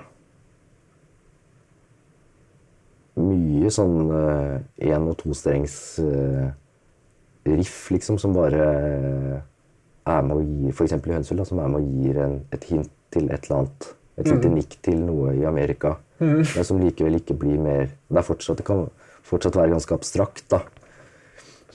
[3.18, 6.52] Mye sånn én- og tostrengs uh,
[7.48, 8.68] riff, liksom, som bare
[10.08, 12.68] er med gir For eksempel i Hønsel, da, som er med og gir en, et
[12.70, 13.90] hint til et eller annet.
[14.18, 15.96] Et lite nikk til noe i Amerika.
[16.20, 18.88] Men som likevel ikke blir mer Det, er fortsatt, det kan
[19.28, 20.46] fortsatt være ganske abstrakt.
[20.54, 20.62] da.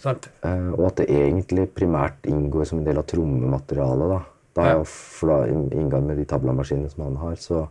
[0.03, 0.29] Sant.
[0.43, 4.09] Eh, og at det egentlig primært inngår som en del av trommematerialet.
[4.17, 4.21] Da.
[4.57, 7.63] Da har jeg, for da, inngang med de tablamaskinene som han har, så,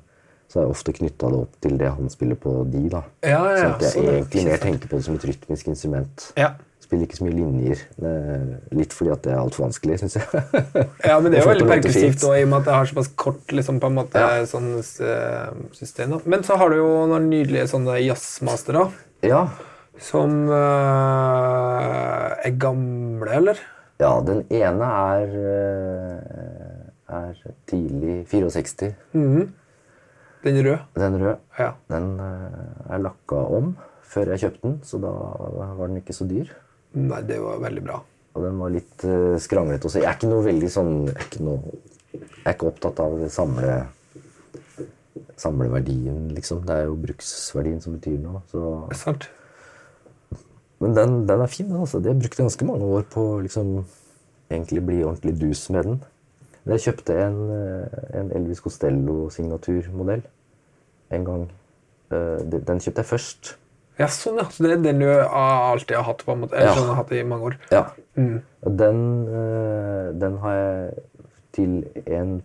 [0.50, 2.86] så er jeg ofte knytta det opp til det han spiller på de.
[2.94, 3.04] da.
[3.28, 6.30] Ja, ja, sånn at jeg så egentlig mer tenker på det som et rytmisk instrument.
[6.40, 6.54] Ja.
[6.82, 7.82] Spiller ikke så mye linjer.
[8.02, 8.48] eh,
[8.80, 10.26] Litt fordi at det er altfor vanskelig, syns jeg.
[11.12, 12.24] Ja, men det er jo veldig perkussivt fint.
[12.32, 14.42] i og med at det har såpass kort liksom, på en måte, Ja.
[14.50, 16.16] sånn eh, system.
[16.16, 16.22] Da.
[16.32, 18.88] Men så har du jo noen nydelige sånne jazzmastere
[19.28, 19.44] Ja.
[20.02, 23.62] Som eh, er gamle, eller?
[24.02, 28.96] ja, den ene er, eh, er tidlig 64.
[30.42, 30.80] Den røde.
[30.98, 31.38] Den røde.
[31.60, 31.72] Ja.
[31.92, 33.76] Den eh, er lakka om
[34.12, 36.50] før jeg kjøpte den, så da var den ikke så dyr.
[36.98, 38.02] Nei, det var veldig bra.
[38.36, 40.02] Og den var litt uh, skranglete også.
[40.02, 41.80] Jeg er ikke noe veldig sånn Jeg er ikke, noe,
[42.16, 43.74] jeg er ikke opptatt av det samle
[45.40, 46.62] samleverdien, liksom.
[46.68, 48.44] Det er jo bruksverdien som betyr noe.
[48.52, 48.62] Så.
[49.00, 49.30] Sant?
[50.82, 51.80] Men den, den er fin, den.
[51.84, 52.02] altså.
[52.02, 53.74] Jeg brukte ganske mange år på å liksom,
[54.50, 56.00] egentlig bli ordentlig dus med den.
[56.64, 60.22] Men jeg kjøpte en, eh, en Elvis Costello-signaturmodell
[61.12, 61.48] en gang.
[62.12, 63.56] Eh, Den kjøpte jeg først.
[64.00, 64.46] Ja, sånn, ja.
[64.50, 66.56] Så det er den du alltid har hatt, på en måte.
[66.56, 66.76] Eller Ja.
[66.76, 67.58] sånn har hatt i mange år.
[67.72, 67.86] Ja.
[68.18, 68.42] Mm.
[68.78, 70.94] den, eh, den har jeg
[71.52, 72.42] til en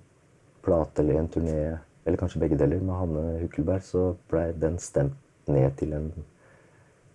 [0.62, 5.12] plate eller en turné, eller kanskje begge deler, med Hanne Hukkelberg, så ble den stemt
[5.48, 6.12] ned til en,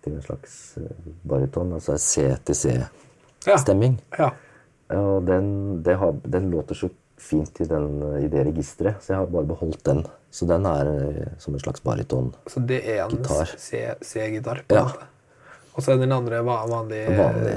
[0.02, 3.98] til en slags eh, bariton, altså CTC-stemming.
[4.18, 4.30] Ja.
[4.92, 5.46] Og den,
[5.86, 6.88] det har, den låter så
[7.22, 10.02] fint i, den, i det registeret, så jeg har bare beholdt den.
[10.32, 12.32] Så den er eh, som en slags bariton.
[12.50, 13.24] Så det er en
[13.58, 14.62] C- C-gitar.
[14.72, 14.86] Ja.
[15.72, 17.54] Og så er den andre va- vanlig, Vanlig.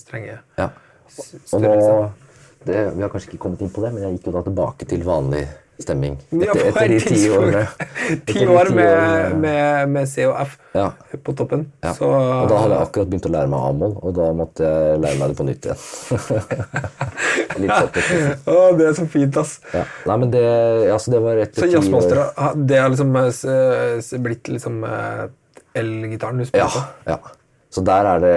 [0.00, 0.38] strenge.
[0.58, 0.68] Ja.
[1.54, 1.74] Og nå,
[2.66, 4.84] det, Vi har kanskje ikke kommet inn på det, men jeg gikk jo da tilbake
[4.90, 5.44] til vanlig
[5.82, 6.14] stemming.
[6.32, 7.62] Etter, etter de ti årene.
[8.28, 10.08] Ti år med, med, med
[10.42, 10.86] F Ja.
[11.24, 11.66] på toppen.
[11.84, 11.92] Ja.
[11.96, 15.00] Så, og da hadde jeg akkurat begynt å lære meg A-moll, og da måtte jeg
[15.04, 15.80] lære meg det på nytt igjen.
[17.62, 18.10] Litt kjøttet.
[18.52, 19.56] Å, det er så fint, ass.
[19.72, 19.84] Ja.
[20.10, 20.44] Nei, men det,
[20.92, 22.06] altså det var etter Så ti år.
[22.10, 25.24] Så ha- det har liksom eh, blitt liksom eh,
[25.80, 27.12] elgitaren du spiller Ja, på?
[27.12, 27.18] ja.
[27.76, 28.36] Så der er det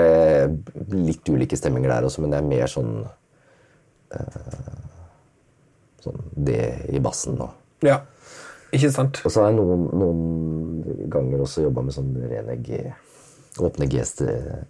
[0.96, 2.94] litt ulike stemminger der også, men det er mer sånn
[4.16, 4.89] eh,
[6.04, 6.62] Sånn det
[6.96, 7.50] i bassen nå.
[7.86, 8.02] Ja.
[8.76, 9.22] Ikke sant?
[9.26, 12.84] Og så har jeg noen, noen ganger også jobba med sånn rene G
[13.60, 13.88] Åpne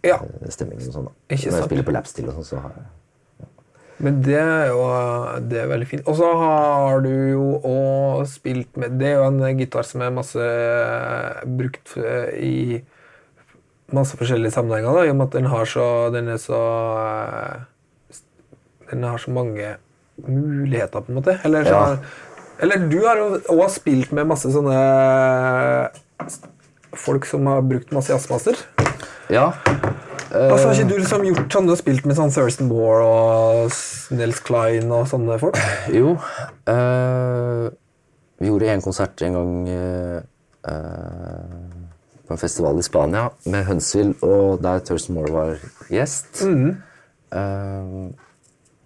[0.07, 0.15] Ja.
[0.47, 1.09] G-stemminger og sånn.
[1.09, 1.11] da.
[1.29, 1.59] Ikke Når sant.
[1.59, 2.87] jeg spiller på lapstil og sånn, så har jeg
[3.99, 4.85] Men det er jo
[5.51, 6.07] det er veldig fint.
[6.07, 10.15] Og så har du jo òg spilt med Det er jo en gitar som er
[10.15, 10.47] masse
[11.59, 11.97] brukt
[12.39, 12.79] i
[13.91, 16.59] masse forskjellige sammenhenger, da, i og med at den har så Den er så
[17.03, 18.15] eh,
[18.91, 19.75] Den har så mange
[20.27, 21.37] muligheter, på en måte.
[21.45, 21.97] Eller, så, Ja.
[22.59, 25.89] eller du har jo òg spilt med masse sånne
[26.95, 28.57] folk som har brukt masse jazzmaster.
[29.29, 29.51] Ja.
[30.29, 33.71] Altså, har ikke du liksom gjort sånn, du har spilt med sånn Thurston Moore og
[34.13, 35.57] Nels Klein og sånne folk?
[35.99, 36.15] Jo.
[36.69, 37.69] eh,
[38.39, 40.19] vi gjorde en konsert en gang eh,
[40.69, 41.57] eh,
[42.27, 46.43] på en festival i Spania med Hunsville og der Thurston Moore var gjest.
[46.45, 47.89] Eh,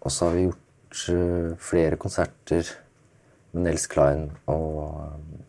[0.03, 0.62] og så har vi gjort
[1.09, 2.69] eh, flere konserter
[3.53, 5.43] med Nels Klein og eh,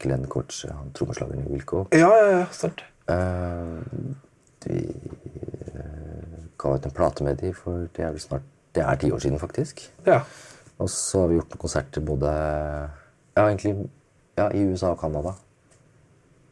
[0.00, 1.84] Glenn Kortz, han trommeslageren i Wilco.
[1.92, 2.84] Ja, ja, ja, sant.
[3.10, 3.80] Eh,
[4.64, 4.80] vi
[5.74, 9.08] eh, ga ut en plate med de for det er vel snart Det er ti
[9.10, 9.80] år siden, faktisk.
[10.06, 10.20] Ja.
[10.78, 13.72] Og så har vi gjort noen konserter både ja, egentlig,
[14.38, 15.32] ja, i USA og Canada.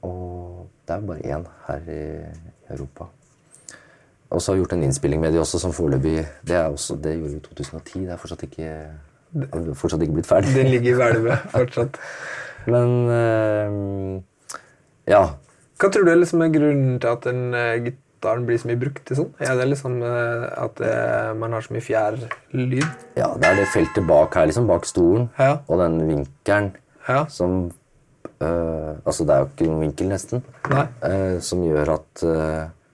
[0.03, 2.01] Og det er jo bare én her i
[2.75, 3.07] Europa.
[4.31, 6.97] Og så har vi gjort en innspilling med de også, som foreløpig Det, er også,
[7.01, 8.01] det gjorde vi i 2010.
[8.05, 8.73] Det er fortsatt ikke,
[9.47, 10.53] er fortsatt ikke blitt ferdig.
[10.57, 11.97] Den ligger i hvelvet fortsatt.
[12.73, 14.21] Men øh,
[15.09, 15.23] ja.
[15.81, 18.81] Hva tror du er liksom er grunnen til at den eh, gitaren blir så mye
[18.83, 19.31] brukt til sånn?
[19.41, 20.93] Er det liksom eh, at det,
[21.41, 22.19] man har så mye fjær
[22.53, 22.85] lyd?
[23.17, 23.31] ja.
[23.39, 24.67] Det er det feltet bak her, liksom.
[24.69, 25.31] Bak stolen.
[25.41, 25.59] Ja.
[25.69, 26.73] Og den vinkelen
[27.09, 27.23] Ja.
[27.33, 27.71] som
[28.43, 30.43] øh, Altså, det er jo ikke noen vinkel, nesten.
[30.69, 30.85] Nei.
[31.09, 32.27] eh, som gjør at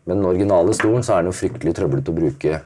[0.04, 2.60] eh, Med den originale stolen så er den jo fryktelig trøblete å bruke.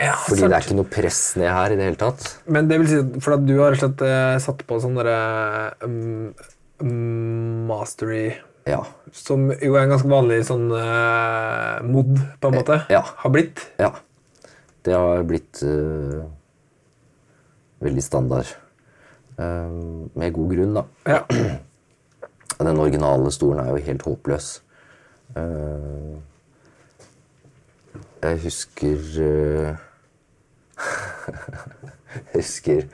[0.00, 2.24] Ja, Fordi det er ikke noe press ned her i det hele tatt.
[2.50, 4.96] Men det vil si for at du har rett og slett eh, satt på sånn
[4.96, 6.32] derre um,
[6.80, 8.32] um, mastery
[8.68, 8.80] Ja.
[9.12, 12.80] Som jo er en ganske vanlig sånn uh, mod, på en måte.
[12.92, 13.02] ja.
[13.24, 13.60] Har blitt.
[13.82, 13.92] ja.
[14.82, 16.24] Det har blitt uh,
[17.84, 18.48] veldig standard.
[19.38, 20.86] Uh, med god grunn, da.
[21.06, 21.20] Ja.
[22.66, 24.48] Den originale stolen er jo helt håpløs.
[25.36, 26.12] Eh,
[28.22, 29.72] jeg husker eh,
[32.12, 32.86] Jeg husker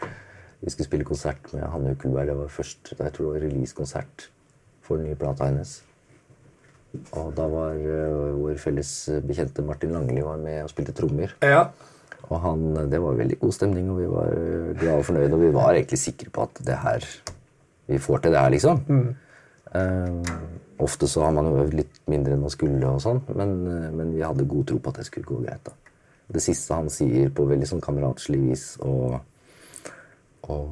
[0.58, 4.30] vi skulle spille konsert med Hanne Ukulberg, Det var først, jeg tror det var releasekonsert
[4.82, 5.76] for den nye plata hennes.
[7.12, 8.90] Og da var uh, vår felles
[9.28, 11.36] bekjente Martin Langli var med og spilte trommer.
[11.42, 11.68] ja.
[12.28, 15.32] Og han, det var veldig god stemning, og vi var øh, glade og fornøyde.
[15.32, 17.06] Og vi var egentlig sikre på at det her
[17.88, 18.82] vi får til det her, liksom.
[18.88, 19.27] Eh,
[20.78, 23.90] ofte så har man jo øvd litt mindre enn man skulle, og sånn, men, eh,
[23.94, 25.64] men vi hadde god tro på at det skulle gå greit.
[25.64, 25.72] da.
[26.28, 29.18] Det siste han sier på veldig sånn kameratslig vis og,
[30.48, 30.68] og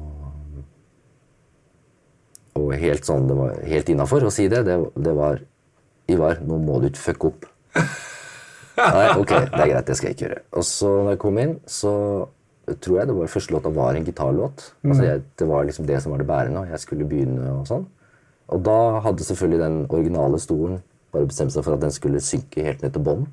[2.57, 5.43] og helt sånn, det var helt innafor å si det, det, det var
[6.09, 7.45] Ivar, nå må du ikke fucke opp.
[8.77, 10.41] Nei, ok, det er greit, det skal jeg ikke gjøre.
[10.57, 11.91] Og så når jeg kom inn, så
[12.81, 14.63] tror jeg det var første låta var en gitarlåt.
[14.87, 17.67] Altså jeg, det var liksom det som var det bærende, og jeg skulle begynne og
[17.69, 17.85] sånn.
[18.47, 20.79] Og da hadde selvfølgelig den originale stolen
[21.13, 23.27] bare bestemt seg for at den skulle synke helt ned til bånn.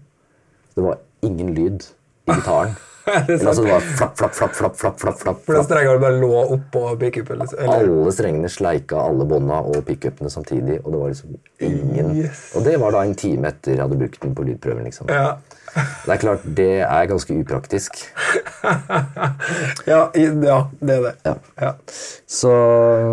[0.75, 1.87] Det var ingen lyd
[2.27, 2.75] i gitaren.
[3.05, 6.31] Eller, altså, det var flapp, flapp, flapp, flapp, flapp, flapp, flapp, For strengene bare lå
[6.57, 7.43] oppå pickupen?
[7.43, 7.67] Liksom.
[7.69, 10.79] Alle strengene sleika alle bånda og pickupene samtidig.
[10.85, 11.35] Og det var liksom
[11.69, 12.47] ingen Yes.
[12.57, 14.89] Og det var da en time etter jeg hadde brukt den på lydprøven.
[14.89, 15.12] liksom.
[15.12, 15.35] Ja.
[15.75, 17.97] Det er klart, det er ganske upraktisk.
[19.87, 21.12] Ja, ja, det er det.
[21.27, 21.35] Ja.
[21.61, 21.72] Ja.
[22.27, 22.51] Så,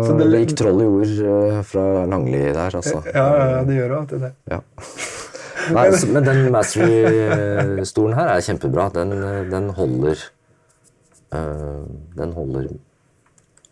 [0.06, 3.02] Så det- det gikk troll i ord eh, fra Langli der, altså.
[3.14, 4.32] Ja, det gjør jo alltid det.
[4.50, 4.60] Ja.
[5.74, 8.88] Nei, altså, men den Mastery-stolen her er kjempebra.
[8.94, 10.16] Den, eh, den holder
[11.34, 11.84] øh,
[12.18, 12.66] Den holder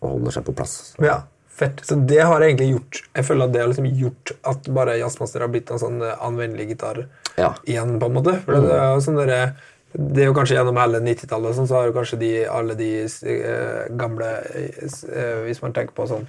[0.00, 0.94] og holder seg på plass.
[1.02, 1.22] Ja,
[1.60, 1.80] fett.
[1.86, 5.44] Så det har egentlig gjort Jeg føler at det har liksom gjort at bare Jazzmaster
[5.44, 7.04] har blitt en sånn eh, anvendelig gitar
[7.38, 7.52] Ja.
[7.68, 8.34] igjen, på en måte.
[8.44, 9.52] For det, er jo sånn der,
[9.94, 12.90] det er jo kanskje Gjennom hele 90-tallet sånn, så har jo kanskje de, alle de
[13.06, 16.26] eh, gamle eh, Hvis man tenker på sånn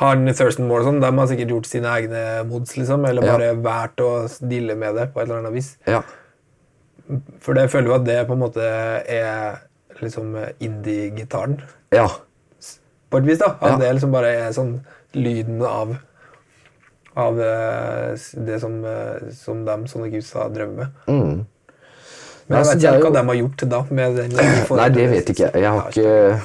[0.00, 3.32] Han Thurston Moore og sånn, de har sikkert gjort sine egne mods, liksom, eller Ja.
[3.36, 4.10] bare valgt å
[4.40, 5.74] deale med det på et eller annet vis.
[5.90, 6.02] Ja.
[7.42, 9.58] For det føler jo at det på en måte er
[10.00, 11.58] liksom indie-gitaren.
[11.92, 12.06] ja.
[13.10, 13.56] På et vis, da.
[13.60, 13.76] At Ja.
[13.82, 14.80] det liksom bare er sånn
[15.14, 15.96] lyden av
[17.16, 18.14] av eh,
[18.46, 20.88] det som, eh, som de sånne gudsa drømmer med.
[21.08, 21.46] Mm.
[22.50, 23.80] Men jeg vet ikke hva de har gjort da.
[23.90, 25.62] med den Nei, det vet ikke jeg.
[25.62, 26.40] Jeg har ikke,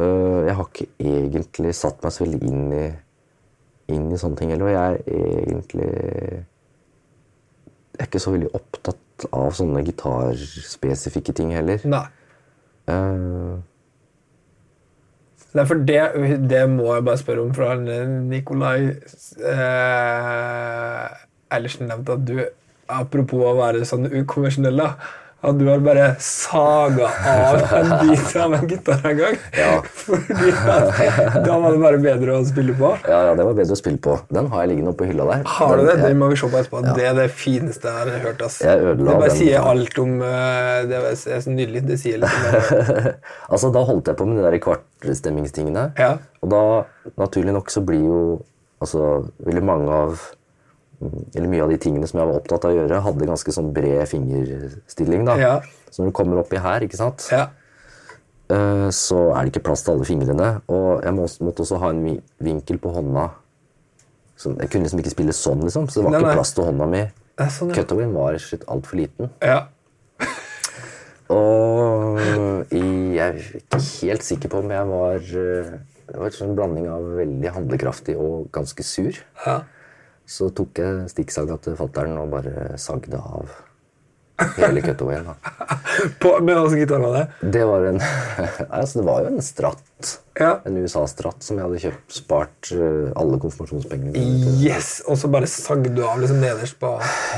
[0.00, 2.84] øh, jeg har ikke egentlig satt meg så veldig inn i,
[3.92, 4.72] inn i sånne ting heller.
[4.72, 4.96] Jeg er
[5.46, 5.90] egentlig
[7.96, 11.80] Jeg er ikke så veldig opptatt av sånne gitarspesifikke ting heller.
[11.88, 12.04] Nei.
[12.86, 13.62] Nei,
[15.64, 16.00] for det,
[16.50, 17.86] det må jeg bare spørre om, for han,
[18.28, 21.06] Nikolai eh,
[21.56, 22.34] Eilertsen nevnte at du,
[22.92, 24.88] apropos å være sånn ukonvensjonell, da,
[25.46, 29.36] at du har bare saga av en bit av en gitar en gang.
[29.54, 29.72] Ja.
[30.00, 30.50] Fordi
[31.46, 32.92] da var det bare bedre å spille på.
[33.06, 34.16] ja, ja, det var bedre å spille på.
[34.32, 35.44] Den har jeg liggende oppe på hylla der.
[35.56, 35.96] Har du det?
[36.02, 36.82] Det må vi se på etterpå.
[36.98, 38.42] Det er det fineste jeg har hørt.
[38.46, 38.58] ass.
[38.64, 39.38] Jeg ødela det bare den.
[39.40, 41.84] sier alt om eh, Det er så nydelig.
[41.86, 43.06] Det sier litt om
[43.52, 45.90] altså, da holdt jeg på med de der kvartstemmingstingene.
[46.00, 46.16] Ja.
[46.42, 46.62] Og da,
[47.20, 48.20] naturlig nok, så blir jo
[48.82, 50.26] altså, veldig mange av
[51.36, 53.72] Eller mye av de tingene som jeg var opptatt av å gjøre, hadde ganske sånn
[53.76, 55.24] bred fingerstilling.
[55.26, 55.36] da.
[55.36, 55.60] Ja.
[55.90, 57.48] Så når du kommer oppi her, ikke sant, Ja.
[58.50, 60.62] eh, så er det ikke plass til alle fingrene.
[60.68, 63.30] Og jeg måtte også ha en vinkel på hånda.
[64.36, 65.88] Så jeg kunne liksom ikke spille sånn, liksom.
[65.88, 67.04] Så det var Nei, ikke plass til hånda mi.
[67.38, 67.82] Sånn, ja.
[67.82, 69.30] Cutawayen var altfor liten.
[69.42, 69.66] ja.
[71.28, 72.18] Og
[72.70, 75.70] jeg er ikke helt sikker på om jeg var eh,
[76.06, 79.12] Det var en sånn blanding av veldig handlekraftig og ganske sur.
[79.46, 79.62] ja.
[80.26, 83.46] Så tok jeg stikksaga til fattern og bare sagde av
[84.36, 85.34] hele.
[86.20, 87.50] På, med hvilken gitar var det?
[87.52, 88.00] Det var en
[88.70, 90.10] altså, det var jo en stratt.
[90.36, 90.58] Ja.
[90.68, 94.52] En USA-stratt som jeg hadde kjøpt, spart eh, alle konfirmasjonspengene mine.
[94.60, 95.00] Yes!
[95.08, 96.92] Og så bare sagde du av liksom nederst på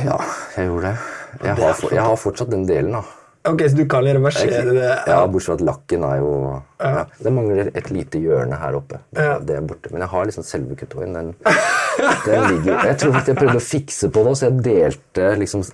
[0.05, 0.19] Ja,
[0.57, 0.97] jeg gjorde det.
[1.45, 3.05] Jeg har, for, jeg har fortsatt den delen, da.
[3.47, 4.89] Ok, Så du kan reversere det?
[5.07, 6.33] Ja, bortsett fra at lakken er jo
[6.81, 7.05] ja.
[7.23, 8.99] Det mangler et lite hjørne her oppe.
[9.15, 9.39] Det, Ja.
[9.57, 9.93] er borte.
[9.93, 11.15] Men jeg har liksom selve cutawayen.
[11.15, 11.35] Den,
[12.27, 15.65] den ligger Jeg tror faktisk jeg prøvde å fikse på det, så jeg delte liksom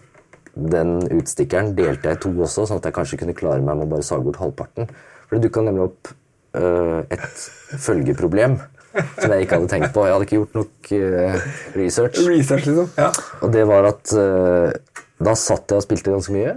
[0.55, 3.89] den utstikkeren delte jeg i to også, sånn at jeg kanskje kunne klare meg med
[3.89, 4.87] å bare sage bort halvparten.
[5.27, 6.12] For det dukka nemlig opp
[6.55, 7.49] øh, et
[7.83, 8.61] følgeproblem
[9.19, 10.05] som jeg ikke hadde tenkt på.
[10.07, 11.39] Jeg hadde ikke gjort nok øh,
[11.75, 12.21] research.
[12.29, 12.91] Research, liksom?
[13.01, 13.11] Ja.
[13.43, 14.71] Og det var at øh,
[15.25, 16.55] da satt jeg og spilte ganske mye.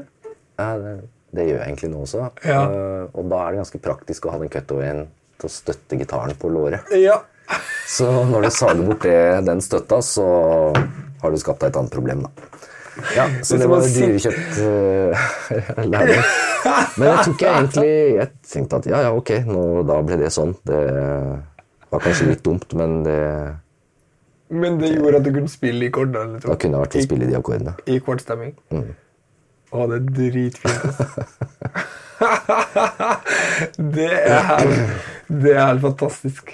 [0.57, 0.93] Det,
[1.37, 2.27] det gjør jeg egentlig nå også.
[2.47, 2.61] Ja.
[2.65, 5.03] Uh, og da er det ganske praktisk å ha den cutawayen
[5.37, 6.93] til å støtte gitaren på låret.
[6.97, 7.21] ja.
[7.87, 10.25] Så når du sager bort det, den støtta, så
[11.21, 12.63] har du skapt deg et annet problem, da.
[13.15, 16.25] Ja, så det var dyrekjøpt dyrkjøpt uh, lærdom.
[16.97, 20.31] Men jeg tok jeg egentlig Jeg tenkte at ja, ja, ok, nå, da ble det
[20.33, 20.55] sånn.
[20.67, 20.81] Det
[21.93, 23.19] var kanskje litt dumt, men det,
[24.49, 26.37] Men det gjorde at du kunne spille i kordene?
[26.37, 26.51] Liksom.
[26.51, 27.75] da kunne jeg vært til å spille de akkordene.
[27.85, 28.55] I kvartstemming?
[28.73, 28.89] Mm.
[29.71, 30.97] Å, det er dritfint.
[33.97, 34.73] det er
[35.27, 36.51] det er helt fantastisk.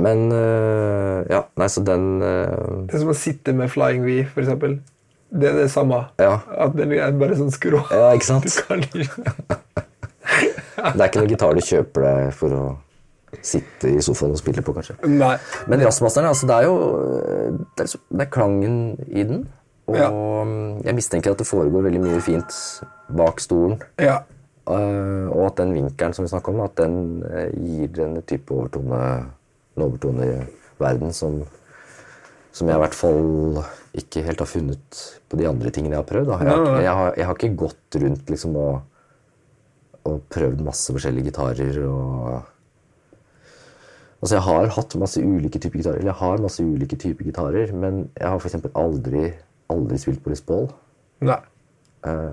[0.00, 4.20] Men øh, ja, nei, så den øh, Det er som å sitte med Flying V,
[4.32, 4.78] for eksempel.
[5.30, 6.02] Det er det samme.
[6.20, 6.38] Ja.
[6.60, 7.82] At den er bare sånn skrå.
[7.92, 8.46] Ja, ikke sant?
[8.68, 8.84] Kan
[10.80, 12.64] Det er ikke noen gitar du kjøper deg for å
[13.46, 14.96] sitte i sofaen og spille på, kanskje.
[15.06, 15.36] Nei.
[15.70, 16.76] Men jazzmasteren, altså, det er jo
[17.76, 19.44] det er, liksom- det er klangen i den.
[19.90, 20.10] Og Ja.
[20.86, 22.54] jeg mistenker at det foregår veldig mye fint
[23.10, 23.80] bak stolen.
[23.98, 24.20] Ja.
[24.70, 28.54] Uh, og at den vinkelen som vi snakker om, at den uh, gir en type
[28.54, 29.00] overtone,
[29.76, 30.36] en overtone i
[30.78, 31.40] verden som,
[32.52, 33.64] som jeg i hvert fall
[33.98, 36.30] ikke helt har funnet på de andre tingene jeg har prøvd.
[36.30, 38.80] Jeg, har, jeg, har, jeg har ikke gått rundt liksom og,
[40.06, 42.40] og prøvd masse forskjellige gitarer og
[44.20, 47.70] Altså, jeg har hatt masse ulike typer gitarer, eller jeg har masse ulike typer gitarer,
[47.72, 49.30] men jeg har eksempel aldri,
[49.72, 50.68] aldri spilt på Les Paul.
[51.26, 51.38] Nei.
[52.08, 52.30] Eh,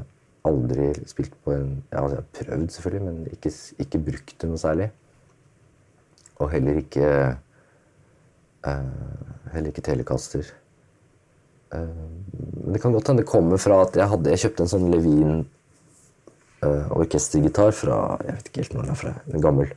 [0.47, 3.51] aldri spilt på en ja, altså, Jeg har prøvd, selvfølgelig, men ikke,
[3.83, 4.88] ikke brukt det noe særlig.
[6.38, 7.09] Og heller ikke
[8.67, 8.88] eh,
[9.53, 10.49] Heller ikke telekaster.
[11.73, 12.05] Eh,
[12.63, 14.91] men det kan godt hende det kommer fra at jeg hadde Jeg kjøpte en sånn
[14.93, 15.33] Levin
[16.63, 19.15] eh, orkestergitar fra Jeg vet ikke helt når den er fra.
[19.27, 19.73] Den gammel.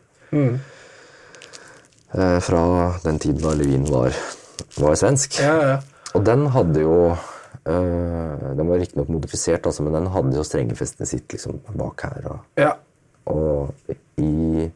[2.11, 2.62] Eh, fra
[3.04, 4.14] den tiden da Levin var,
[4.78, 5.40] var svensk.
[5.42, 5.78] Ja, ja.
[6.14, 6.94] Og den hadde jo
[7.70, 12.26] Den var riktignok modifisert, altså, men den hadde jo strengefestene sitt liksom, bak her.
[12.32, 12.72] Og, ja.
[13.30, 14.66] og, i,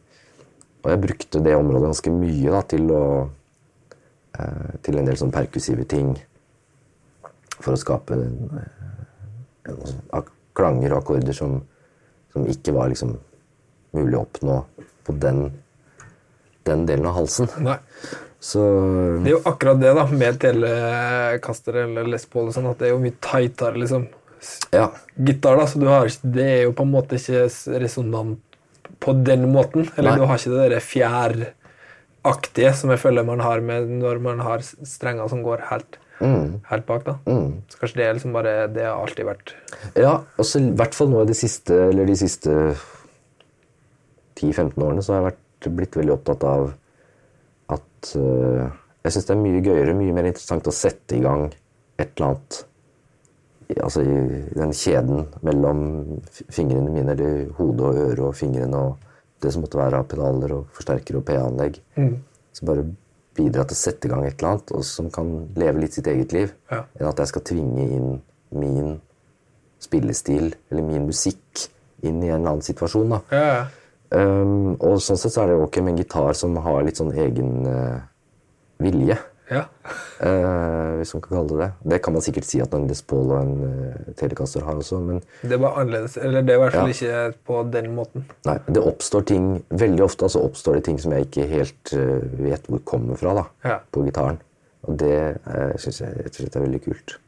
[0.83, 5.33] og jeg brukte det området ganske mye da, til å øh, Til en del sånn
[5.33, 6.13] perkussive ting.
[7.55, 8.97] For å skape en, øh,
[9.71, 11.57] en, sånn ak klanger og akkorder som,
[12.31, 13.15] som ikke var liksom
[13.95, 14.59] mulig å oppnå
[15.07, 15.49] på den,
[16.67, 17.49] den delen av halsen.
[17.63, 17.79] Nei.
[18.45, 18.61] Så
[19.23, 22.91] Det er jo akkurat det, da, med telekaster eller Les Paul, og sånn, at det
[22.91, 24.05] er jo mye tightere, liksom.
[24.75, 24.91] ja.
[25.17, 27.47] Gitar, da, så du har ikke, det er jo på en måte ikke
[27.81, 28.59] resonant
[29.01, 29.89] på den måten.
[29.97, 30.19] Eller Nei.
[30.21, 34.61] du har ikke det der fjæraktige som jeg føler man har med når man har
[34.65, 37.03] strenger som går helt, helt bak.
[37.09, 37.17] da.
[37.73, 39.55] Så kanskje det er liksom bare Det har alltid vært
[39.99, 42.53] Ja, og så i hvert fall nå i de siste, eller de siste
[44.37, 45.41] 10-15 årene så har jeg vært,
[45.75, 46.73] blitt veldig opptatt av
[47.73, 48.65] at uh,
[49.05, 51.47] Jeg syns det er mye gøyere, mye mer interessant å sette i gang
[51.97, 52.65] et eller annet
[53.81, 54.15] Altså i
[54.53, 55.79] den kjeden mellom
[56.53, 59.07] fingrene mine, eller hodet og øret og fingrene og
[59.41, 61.79] det som måtte være av pedaler og forsterkere og PA-anlegg.
[62.53, 62.85] Som bare
[63.35, 66.07] bidrar til å sette i gang et eller annet, og som kan leve litt sitt
[66.11, 66.53] eget liv.
[66.71, 66.83] Ja.
[66.99, 68.11] Enn at jeg skal tvinge inn
[68.55, 68.93] min
[69.83, 71.65] spillestil eller min musikk
[72.05, 73.17] inn i en eller annen situasjon.
[73.17, 73.21] da.
[73.33, 73.65] Ja, ja.
[74.13, 77.13] Um, og sånn sett så er det ok med en gitar som har litt sånn
[77.13, 78.03] egen uh,
[78.83, 79.17] vilje.
[79.49, 79.63] ja.
[80.25, 81.69] uh, hvis man kan kalle det det.
[81.91, 84.99] Det kan man sikkert si at en Les Paul og en uh, Telecaster har også,
[85.05, 86.17] men Det var annerledes.
[86.17, 86.95] Eller det er i hvert fall Ja.
[86.95, 88.25] ikke på den måten.
[88.45, 92.21] nei, det oppstår ting Veldig ofte altså oppstår det ting som jeg ikke helt uh,
[92.45, 93.79] vet hvor kommer fra da, Ja.
[93.91, 94.39] på gitaren.
[94.85, 97.19] Og det uh, syns jeg rett og slett er veldig kult.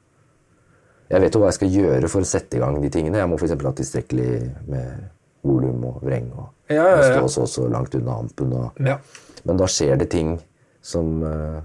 [1.09, 3.17] Jeg vet jo hva jeg skal gjøre for å sette i gang de tingene.
[3.21, 3.53] Jeg må f.eks.
[3.63, 4.31] ha tilstrekkelig
[4.67, 5.05] med
[5.43, 6.31] volum og vreng.
[6.33, 7.09] og Ja, ja, ja.
[7.13, 8.53] Stå så så langt unna ampen.
[8.53, 8.97] Og, Ja.
[9.45, 10.39] Men da skjer det ting
[10.81, 11.61] som eh,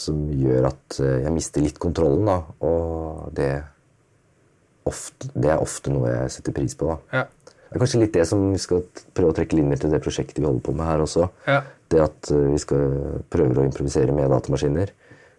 [0.00, 2.38] som gjør at eh, jeg mister litt kontrollen, da.
[2.64, 3.50] Og det,
[4.88, 7.20] ofte, det er ofte noe jeg setter pris på, da.
[7.20, 7.26] Ja.
[7.70, 8.80] Det er kanskje litt det som vi skal
[9.14, 11.28] prøve å trekke linjer til det prosjektet vi holder på med her også.
[11.46, 11.60] Ja.
[11.90, 12.86] Det at eh, vi skal
[13.32, 14.90] prøve å improvisere med datamaskiner.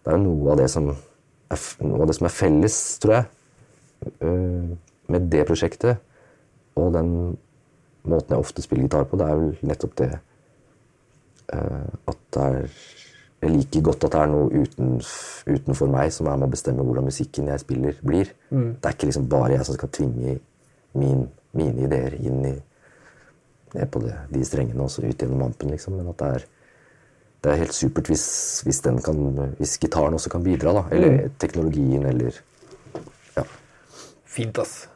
[0.02, 3.18] Det er jo noe av det som er, noe av det som er felles, tror
[3.20, 3.28] jeg,
[5.12, 6.00] med det prosjektet.
[6.80, 7.10] Og den
[8.08, 10.10] måten jeg ofte spiller gitar på, det er vel nettopp det
[11.52, 12.66] eh, at det er
[13.42, 15.00] Jeg liker godt at det er noe uten,
[15.50, 18.28] utenfor meg som er med å bestemme hvordan musikken jeg spiller, blir.
[18.78, 20.36] Det er ikke liksom bare jeg som skal tvinge
[20.94, 22.52] min, mine ideer inn i
[23.74, 25.96] ned på det, de strengene og så ut gjennom ampen, liksom.
[25.98, 26.46] Men at det er,
[27.42, 28.26] det er helt supert hvis,
[28.66, 29.18] hvis, den kan,
[29.58, 30.86] hvis gitaren også kan bidra, da.
[30.94, 32.38] Eller teknologien, eller
[33.36, 33.46] Ja.
[34.24, 34.91] Fint, ass.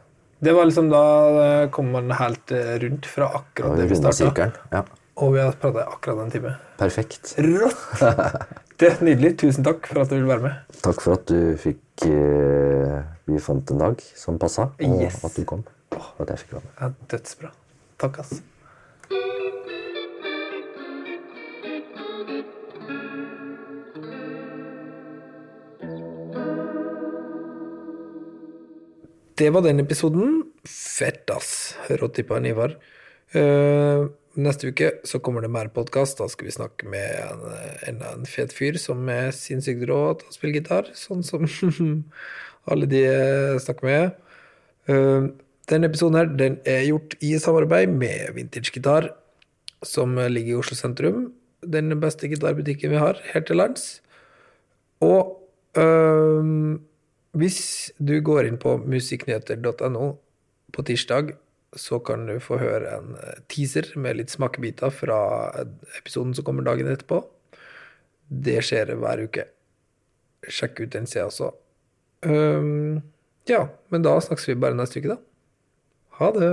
[0.46, 1.02] Det var liksom Da
[1.42, 4.46] eh, kom man helt eh, rundt fra akkurat det vi starta.
[4.70, 4.84] Ja.
[5.16, 6.54] Og vi har prata akkurat en time.
[6.78, 7.34] Perfekt.
[7.42, 8.02] Rått!
[8.76, 9.30] Det er nydelig.
[9.40, 10.74] Tusen takk for at du ville være med.
[10.84, 15.22] Takk for at du fikk eh, Vi fant en dag som passa, og Yes.
[15.24, 15.62] at du kom.
[15.96, 16.74] Og at jeg fikk være med.
[16.82, 17.50] Ja, dødsbra.
[18.04, 18.34] Takk, ass.
[29.36, 30.38] Det var den episoden.
[30.64, 31.74] Fett, ass.
[32.00, 32.72] Rått tippa han Ivar.
[33.36, 34.06] Uh,
[34.40, 36.16] neste uke så kommer det mer podkast.
[36.22, 37.42] Da skal vi snakke med en,
[37.90, 41.44] en, en fet fyr som er sinnssykt rå til å spille gitar, sånn som
[42.70, 44.16] alle de jeg snakker med.
[44.88, 45.28] Uh,
[45.68, 49.12] denne episoden her, den er gjort i samarbeid med Vintage Gitar,
[49.84, 51.26] som ligger i Oslo sentrum.
[51.60, 53.98] Den beste gitarbutikken vi har her til lands.
[55.04, 55.42] Og
[55.76, 56.78] øhm,
[57.36, 60.06] hvis du går inn på musikknyheter.no
[60.72, 61.34] på tirsdag,
[61.76, 65.18] så kan du få høre en eh, teaser med litt smakebiter fra
[65.98, 67.20] episoden som kommer dagen etterpå.
[68.26, 69.46] Det skjer hver uke.
[70.48, 71.52] Sjekk ut den sida også.
[72.26, 73.02] Um,
[73.50, 75.20] ja, men da snakkes vi bare neste uke, da.
[76.18, 76.52] Ha det.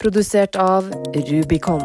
[0.00, 1.84] Produsert av Rubicon.